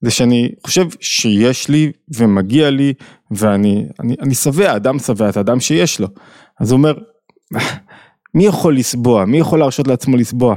זה 0.00 0.10
שאני 0.10 0.52
חושב 0.66 0.86
שיש 1.00 1.68
לי 1.68 1.92
ומגיע 2.16 2.70
לי 2.70 2.92
ואני 3.30 3.86
אני, 4.00 4.16
אני 4.20 4.34
שבע, 4.34 4.76
אדם 4.76 4.98
שבע, 4.98 5.28
את 5.28 5.36
האדם 5.36 5.60
שיש 5.60 6.00
לו. 6.00 6.08
אז 6.60 6.70
הוא 6.70 6.78
אומר, 6.78 6.94
מי 8.34 8.46
יכול 8.46 8.76
לסבוע? 8.76 9.24
מי 9.24 9.38
יכול 9.38 9.58
להרשות 9.58 9.88
לעצמו 9.88 10.16
לסבוע? 10.16 10.54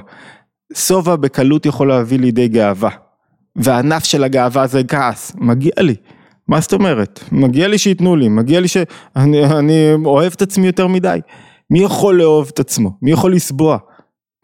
שובע 0.73 1.15
בקלות 1.15 1.65
יכול 1.65 1.87
להביא 1.87 2.19
לידי 2.19 2.47
גאווה. 2.47 2.89
והענף 3.55 4.03
של 4.03 4.23
הגאווה 4.23 4.67
זה 4.67 4.83
כעס, 4.83 5.35
מגיע 5.35 5.71
לי. 5.79 5.95
מה 6.47 6.59
זאת 6.59 6.73
אומרת? 6.73 7.19
מגיע 7.31 7.67
לי 7.67 7.77
שייתנו 7.77 8.15
לי, 8.15 8.29
מגיע 8.29 8.59
לי 8.59 8.67
שאני 8.67 9.93
אוהב 10.05 10.33
את 10.35 10.41
עצמי 10.41 10.67
יותר 10.67 10.87
מדי. 10.87 11.19
מי 11.69 11.79
יכול 11.79 12.17
לאהוב 12.17 12.49
את 12.53 12.59
עצמו? 12.59 12.89
מי 13.01 13.11
יכול 13.11 13.33
לסבוע? 13.33 13.77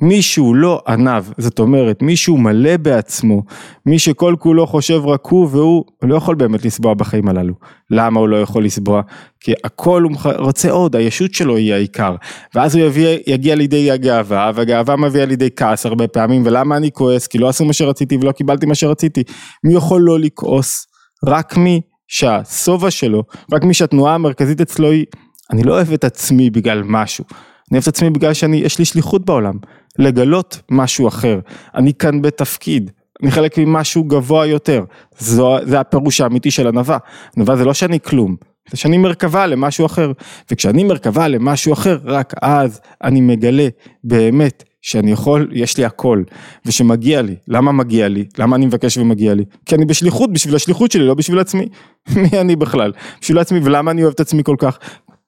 מישהו 0.01 0.53
לא 0.53 0.81
ענב, 0.88 1.23
זאת 1.38 1.59
אומרת 1.59 2.01
מישהו 2.01 2.38
מלא 2.38 2.77
בעצמו, 2.77 3.43
מי 3.86 3.99
שכל 3.99 4.36
כולו 4.39 4.67
חושב 4.67 5.01
רק 5.05 5.25
הוא 5.25 5.47
והוא 5.51 5.83
לא 6.03 6.15
יכול 6.15 6.36
באמת 6.36 6.65
לסבוע 6.65 6.93
בחיים 6.93 7.27
הללו. 7.27 7.53
למה 7.91 8.19
הוא 8.19 8.29
לא 8.29 8.41
יכול 8.41 8.65
לסבוע? 8.65 9.01
כי 9.39 9.53
הכל 9.63 10.03
הוא 10.03 10.31
רוצה 10.39 10.71
עוד, 10.71 10.95
הישות 10.95 11.33
שלו 11.33 11.55
היא 11.55 11.73
העיקר. 11.73 12.15
ואז 12.55 12.75
הוא 12.75 12.86
יביא, 12.86 13.17
יגיע 13.27 13.55
לידי 13.55 13.91
הגאווה, 13.91 14.51
והגאווה 14.55 14.95
מביאה 14.95 15.25
לידי 15.25 15.49
כעס 15.55 15.86
הרבה 15.86 16.07
פעמים, 16.07 16.41
ולמה 16.45 16.77
אני 16.77 16.91
כועס? 16.91 17.27
כי 17.27 17.38
לא 17.38 17.49
עשו 17.49 17.65
מה 17.65 17.73
שרציתי 17.73 18.17
ולא 18.21 18.31
קיבלתי 18.31 18.65
מה 18.65 18.75
שרציתי. 18.75 19.23
מי 19.63 19.73
יכול 19.73 20.01
לא 20.01 20.19
לכעוס? 20.19 20.88
רק 21.25 21.57
מי 21.57 21.81
שהשובע 22.07 22.91
שלו, 22.91 23.23
רק 23.51 23.63
מי 23.63 23.73
שהתנועה 23.73 24.15
המרכזית 24.15 24.62
אצלו 24.62 24.91
היא 24.91 25.05
אני 25.51 25.63
לא 25.63 25.73
אוהב 25.73 25.93
את 25.93 26.03
עצמי 26.03 26.49
בגלל 26.49 26.84
משהו, 26.86 27.25
אני 27.29 27.77
אוהב 27.77 27.82
את 27.82 27.88
עצמי 27.88 28.10
בגלל 28.10 28.34
שיש 28.34 28.79
לי 28.79 28.86
שליחות 28.86 29.25
בעולם, 29.25 29.56
לגלות 29.99 30.62
משהו 30.71 31.08
אחר, 31.08 31.39
אני 31.75 31.93
כאן 31.93 32.21
בתפקיד, 32.21 32.91
אני 33.23 33.32
חלק 33.32 33.58
ממשהו 33.58 34.03
גבוה 34.03 34.45
יותר, 34.45 34.84
זו, 35.19 35.58
זה 35.63 35.79
הפירוש 35.79 36.21
האמיתי 36.21 36.51
של 36.51 36.67
ענווה, 36.67 36.97
ענווה 37.38 37.56
זה 37.56 37.65
לא 37.65 37.73
שאני 37.73 37.99
כלום, 37.99 38.36
זה 38.71 38.77
שאני 38.77 38.97
מרכבה 38.97 39.47
למשהו 39.47 39.86
אחר, 39.86 40.12
וכשאני 40.51 40.84
מרכבה 40.84 41.27
למשהו 41.27 41.73
אחר, 41.73 41.97
רק 42.06 42.34
אז 42.41 42.82
אני 43.03 43.21
מגלה 43.21 43.67
באמת 44.03 44.63
שאני 44.84 45.12
יכול, 45.12 45.49
יש 45.51 45.77
לי 45.77 45.86
הכל, 45.86 46.23
ושמגיע 46.65 47.21
לי. 47.21 47.36
למה 47.47 47.71
מגיע 47.71 48.08
לי? 48.08 48.25
למה 48.38 48.56
אני 48.56 48.65
מבקש 48.65 48.97
ומגיע 48.97 49.34
לי? 49.34 49.43
כי 49.65 49.75
אני 49.75 49.86
בשליחות, 49.86 50.34
בשביל 50.34 50.56
השליחות 50.56 50.91
שלי, 50.91 51.08
לא 51.08 51.13
בשביל 51.13 51.39
עצמי. 51.39 51.67
מי 52.15 52.39
אני 52.39 52.56
בכלל? 52.56 52.91
בשביל 53.21 53.39
עצמי, 53.39 53.60
ולמה 53.63 53.91
אני 53.91 54.03
אוהב 54.03 54.13
את 54.13 54.19
עצמי 54.19 54.43
כל 54.43 54.56
כך? 54.60 54.79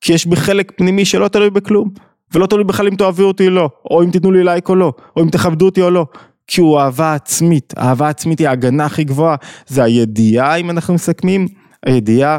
כי 0.05 0.13
יש 0.13 0.25
בי 0.25 0.35
חלק 0.35 0.71
פנימי 0.75 1.05
שלא 1.05 1.27
תלוי 1.27 1.49
בכלום. 1.49 1.89
ולא 2.33 2.47
תלוי 2.47 2.63
בכלל 2.63 2.87
אם 2.87 2.95
תאהבו 2.95 3.23
אותי 3.23 3.47
או 3.47 3.49
לא, 3.49 3.69
או 3.91 4.03
אם 4.03 4.11
תיתנו 4.11 4.31
לי 4.31 4.43
לייק 4.43 4.69
או 4.69 4.75
לא, 4.75 4.93
או 5.17 5.23
אם 5.23 5.29
תכבדו 5.29 5.65
אותי 5.65 5.81
או 5.81 5.89
לא. 5.89 6.05
כי 6.47 6.61
הוא 6.61 6.79
אהבה 6.79 7.13
עצמית, 7.13 7.73
אהבה 7.77 8.09
עצמית 8.09 8.39
היא 8.39 8.47
ההגנה 8.47 8.85
הכי 8.85 9.03
גבוהה, 9.03 9.35
זה 9.67 9.83
הידיעה 9.83 10.55
אם 10.55 10.69
אנחנו 10.69 10.93
מסכמים, 10.93 11.47
הידיעה 11.85 12.37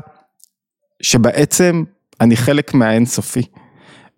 שבעצם 1.03 1.85
אני 2.21 2.37
חלק 2.37 2.75
מהאינסופי. 2.75 3.43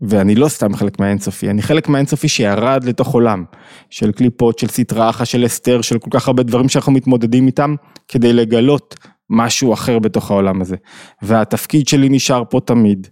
ואני 0.00 0.34
לא 0.34 0.48
סתם 0.48 0.76
חלק 0.76 1.00
מהאינסופי, 1.00 1.50
אני 1.50 1.62
חלק 1.62 1.88
מהאינסופי 1.88 2.28
שירד 2.28 2.84
לתוך 2.84 3.14
עולם 3.14 3.44
של 3.90 4.12
קליפות, 4.12 4.58
של 4.58 4.68
סטרה 4.68 5.10
אחת, 5.10 5.26
של 5.26 5.46
אסתר, 5.46 5.80
של 5.82 5.98
כל 5.98 6.10
כך 6.12 6.28
הרבה 6.28 6.42
דברים 6.42 6.68
שאנחנו 6.68 6.92
מתמודדים 6.92 7.46
איתם, 7.46 7.74
כדי 8.08 8.32
לגלות 8.32 8.94
משהו 9.30 9.72
אחר 9.72 9.98
בתוך 9.98 10.30
העולם 10.30 10.60
הזה. 10.60 10.76
והתפקיד 11.22 11.88
שלי 11.88 12.08
נשאר 12.08 12.42
פה 12.50 12.60
תמיד, 12.64 13.08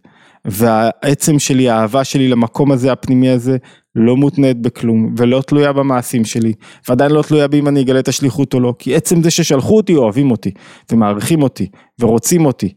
והעצם 0.47 1.39
שלי, 1.39 1.71
האהבה 1.71 2.05
שלי 2.05 2.29
למקום 2.29 2.73
הזה, 2.73 2.93
הפנימי 2.93 3.31
הזה, 3.31 3.57
לא 3.95 4.17
מותנית 4.17 4.63
בכלום, 4.63 5.15
ולא 5.17 5.43
תלויה 5.47 5.73
במעשים 5.73 6.25
שלי, 6.25 6.53
ועדיין 6.89 7.11
לא 7.11 7.23
תלויה 7.23 7.49
באם 7.49 7.69
אני 7.69 7.83
אגלה 7.83 7.99
את 7.99 8.09
השליחות 8.09 8.55
או 8.55 8.61
לא, 8.61 8.75
כי 8.79 8.95
עצם 8.95 9.23
זה 9.23 9.31
ששלחו 9.31 9.77
אותי, 9.77 9.95
אוהבים 9.95 10.31
אותי, 10.31 10.51
ומעריכים 10.93 11.43
אותי, 11.43 11.67
ורוצים 12.01 12.47
אותי, 12.47 12.73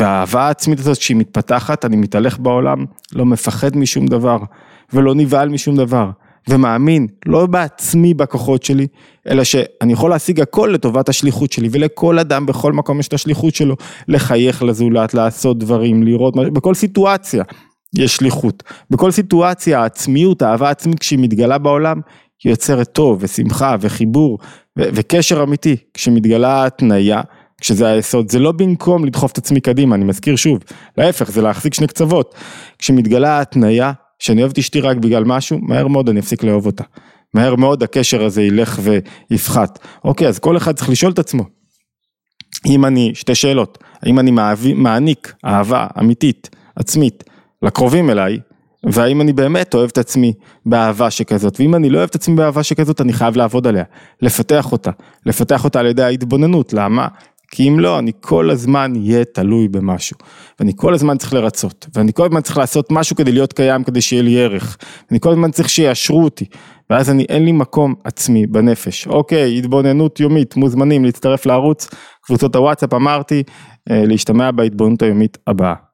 והאהבה 0.00 0.42
העצמית 0.42 0.78
הזאת 0.78 1.00
שהיא 1.00 1.16
מתפתחת, 1.16 1.84
אני 1.84 1.96
מתהלך 1.96 2.38
בעולם, 2.38 2.84
לא 3.12 3.26
מפחד 3.26 3.76
משום 3.76 4.06
דבר, 4.06 4.38
ולא 4.92 5.14
נבהל 5.14 5.48
משום 5.48 5.76
דבר, 5.76 6.10
ומאמין, 6.48 7.06
לא 7.26 7.46
בעצמי 7.46 8.14
בכוחות 8.14 8.62
שלי, 8.62 8.86
אלא 9.28 9.44
שאני 9.44 9.92
יכול 9.92 10.10
להשיג 10.10 10.40
הכל 10.40 10.70
לטובת 10.72 11.08
השליחות 11.08 11.52
שלי, 11.52 11.68
ולכל 11.72 12.18
אדם 12.18 12.46
בכל 12.46 12.72
מקום 12.72 13.00
יש 13.00 13.08
את 13.08 13.12
השליחות 13.12 13.54
שלו, 13.54 13.76
לחייך 14.08 14.62
לזולת, 14.62 15.14
לעשות 15.14 15.58
דברים, 15.58 16.02
לראות, 16.02 16.34
בכל 16.36 16.74
סיטואציה 16.74 17.44
יש 17.94 18.16
שליחות. 18.16 18.62
בכל 18.90 19.10
סיטואציה 19.10 19.80
העצמיות, 19.80 20.42
האהבה 20.42 20.68
העצמית 20.68 20.98
כשהיא 20.98 21.18
מתגלה 21.18 21.58
בעולם, 21.58 22.00
היא 22.44 22.50
יוצרת 22.50 22.92
טוב 22.92 23.18
ושמחה 23.20 23.76
וחיבור 23.80 24.38
ו- 24.78 24.88
וקשר 24.94 25.42
אמיתי. 25.42 25.76
כשמתגלה 25.94 26.66
התניה, 26.66 27.20
כשזה 27.60 27.86
היסוד, 27.86 28.30
זה 28.30 28.38
לא 28.38 28.52
במקום 28.52 29.04
לדחוף 29.04 29.32
את 29.32 29.38
עצמי 29.38 29.60
קדימה, 29.60 29.94
אני 29.94 30.04
מזכיר 30.04 30.36
שוב, 30.36 30.58
להפך, 30.98 31.30
זה 31.30 31.42
להחזיק 31.42 31.74
שני 31.74 31.86
קצוות. 31.86 32.34
כשמתגלה 32.78 33.38
ההתניה, 33.38 33.92
שאני 34.18 34.40
אוהב 34.40 34.52
את 34.52 34.58
אשתי 34.58 34.80
רק 34.80 34.96
בגלל 34.96 35.24
משהו, 35.24 35.58
מהר 35.62 35.86
מאוד 35.86 36.08
אני 36.08 36.20
אפסיק 36.20 36.42
לאהוב 36.42 36.66
אותה. 36.66 36.84
מהר 37.34 37.56
מאוד 37.56 37.82
הקשר 37.82 38.24
הזה 38.24 38.42
ילך 38.42 38.80
ויפחת. 39.30 39.78
אוקיי, 40.04 40.28
אז 40.28 40.38
כל 40.38 40.56
אחד 40.56 40.76
צריך 40.76 40.90
לשאול 40.90 41.12
את 41.12 41.18
עצמו. 41.18 41.44
אם 42.66 42.84
אני, 42.84 43.12
שתי 43.14 43.34
שאלות, 43.34 43.78
האם 44.02 44.18
אני 44.18 44.30
מעניק 44.74 45.34
אהבה 45.44 45.86
אמיתית, 45.98 46.50
עצמית, 46.76 47.24
לקרובים 47.62 48.10
אליי, 48.10 48.38
והאם 48.92 49.20
אני 49.20 49.32
באמת 49.32 49.74
אוהב 49.74 49.90
את 49.92 49.98
עצמי 49.98 50.32
באהבה 50.66 51.10
שכזאת, 51.10 51.60
ואם 51.60 51.74
אני 51.74 51.90
לא 51.90 51.98
אוהב 51.98 52.08
את 52.08 52.14
עצמי 52.14 52.36
באהבה 52.36 52.62
שכזאת, 52.62 53.00
אני 53.00 53.12
חייב 53.12 53.36
לעבוד 53.36 53.66
עליה, 53.66 53.84
לפתח 54.22 54.72
אותה, 54.72 54.90
לפתח 55.26 55.64
אותה 55.64 55.80
על 55.80 55.86
ידי 55.86 56.02
ההתבוננות, 56.02 56.72
למה? 56.72 57.08
כי 57.50 57.68
אם 57.68 57.80
לא, 57.80 57.98
אני 57.98 58.12
כל 58.20 58.50
הזמן 58.50 58.92
אהיה 58.96 59.24
תלוי 59.24 59.68
במשהו. 59.68 60.16
ואני 60.60 60.72
כל 60.76 60.94
הזמן 60.94 61.16
צריך 61.18 61.34
לרצות, 61.34 61.86
ואני 61.94 62.12
כל 62.12 62.24
הזמן 62.26 62.40
צריך 62.40 62.58
לעשות 62.58 62.92
משהו 62.92 63.16
כדי 63.16 63.32
להיות 63.32 63.52
קיים, 63.52 63.84
כדי 63.84 64.00
שיהיה 64.00 64.22
לי 64.22 64.40
ערך. 64.40 64.76
ואני 65.10 65.20
כל 65.20 65.30
הזמן 65.30 65.50
צריך 65.50 65.68
שיאשרו 65.68 66.24
אותי, 66.24 66.44
ואז 66.90 67.10
אני, 67.10 67.26
אין 67.28 67.44
לי 67.44 67.52
מקום 67.52 67.94
עצמי 68.04 68.46
בנפש. 68.46 69.06
אוקיי, 69.06 69.58
התבוננות 69.58 70.20
יומית, 70.20 70.56
מוזמנים 70.56 71.04
להצטרף 71.04 71.46
לערוץ, 71.46 71.88
קבוצות 72.22 72.56
הוואטסאפ 72.56 72.94
אמרתי, 72.94 73.42
אה, 73.90 74.02
להשתמע 74.06 74.50
בהתבוננות 74.50 75.02
היומית 75.02 75.38
הבאה. 75.46 75.85